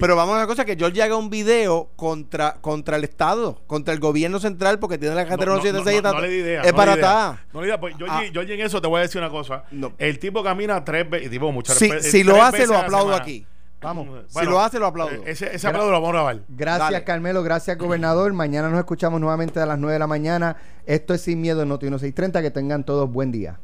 [0.00, 3.94] pero vamos a una cosa que Georgie haga un video contra contra el estado, contra
[3.94, 7.40] el gobierno central porque tiene la cartera 176 no, le idea, es barata.
[7.52, 9.62] No le idea, pues Georgie, en eso te voy a decir una cosa.
[9.96, 13.46] El tipo camina tres veces, tipo muchas si, si lo hace lo aplaudo aquí.
[13.80, 14.08] Vamos.
[14.28, 15.24] si lo hace, lo aplaudo.
[15.24, 16.40] Ese, ese aplauso lo vamos a grabar.
[16.48, 17.42] Gracias, Carmelo.
[17.42, 18.32] Gracias, gobernador.
[18.32, 20.56] Mañana nos escuchamos nuevamente a las 9 de la mañana.
[20.84, 22.42] Esto es Sin Miedo en Noti 1630.
[22.42, 23.56] Que tengan todos buen día.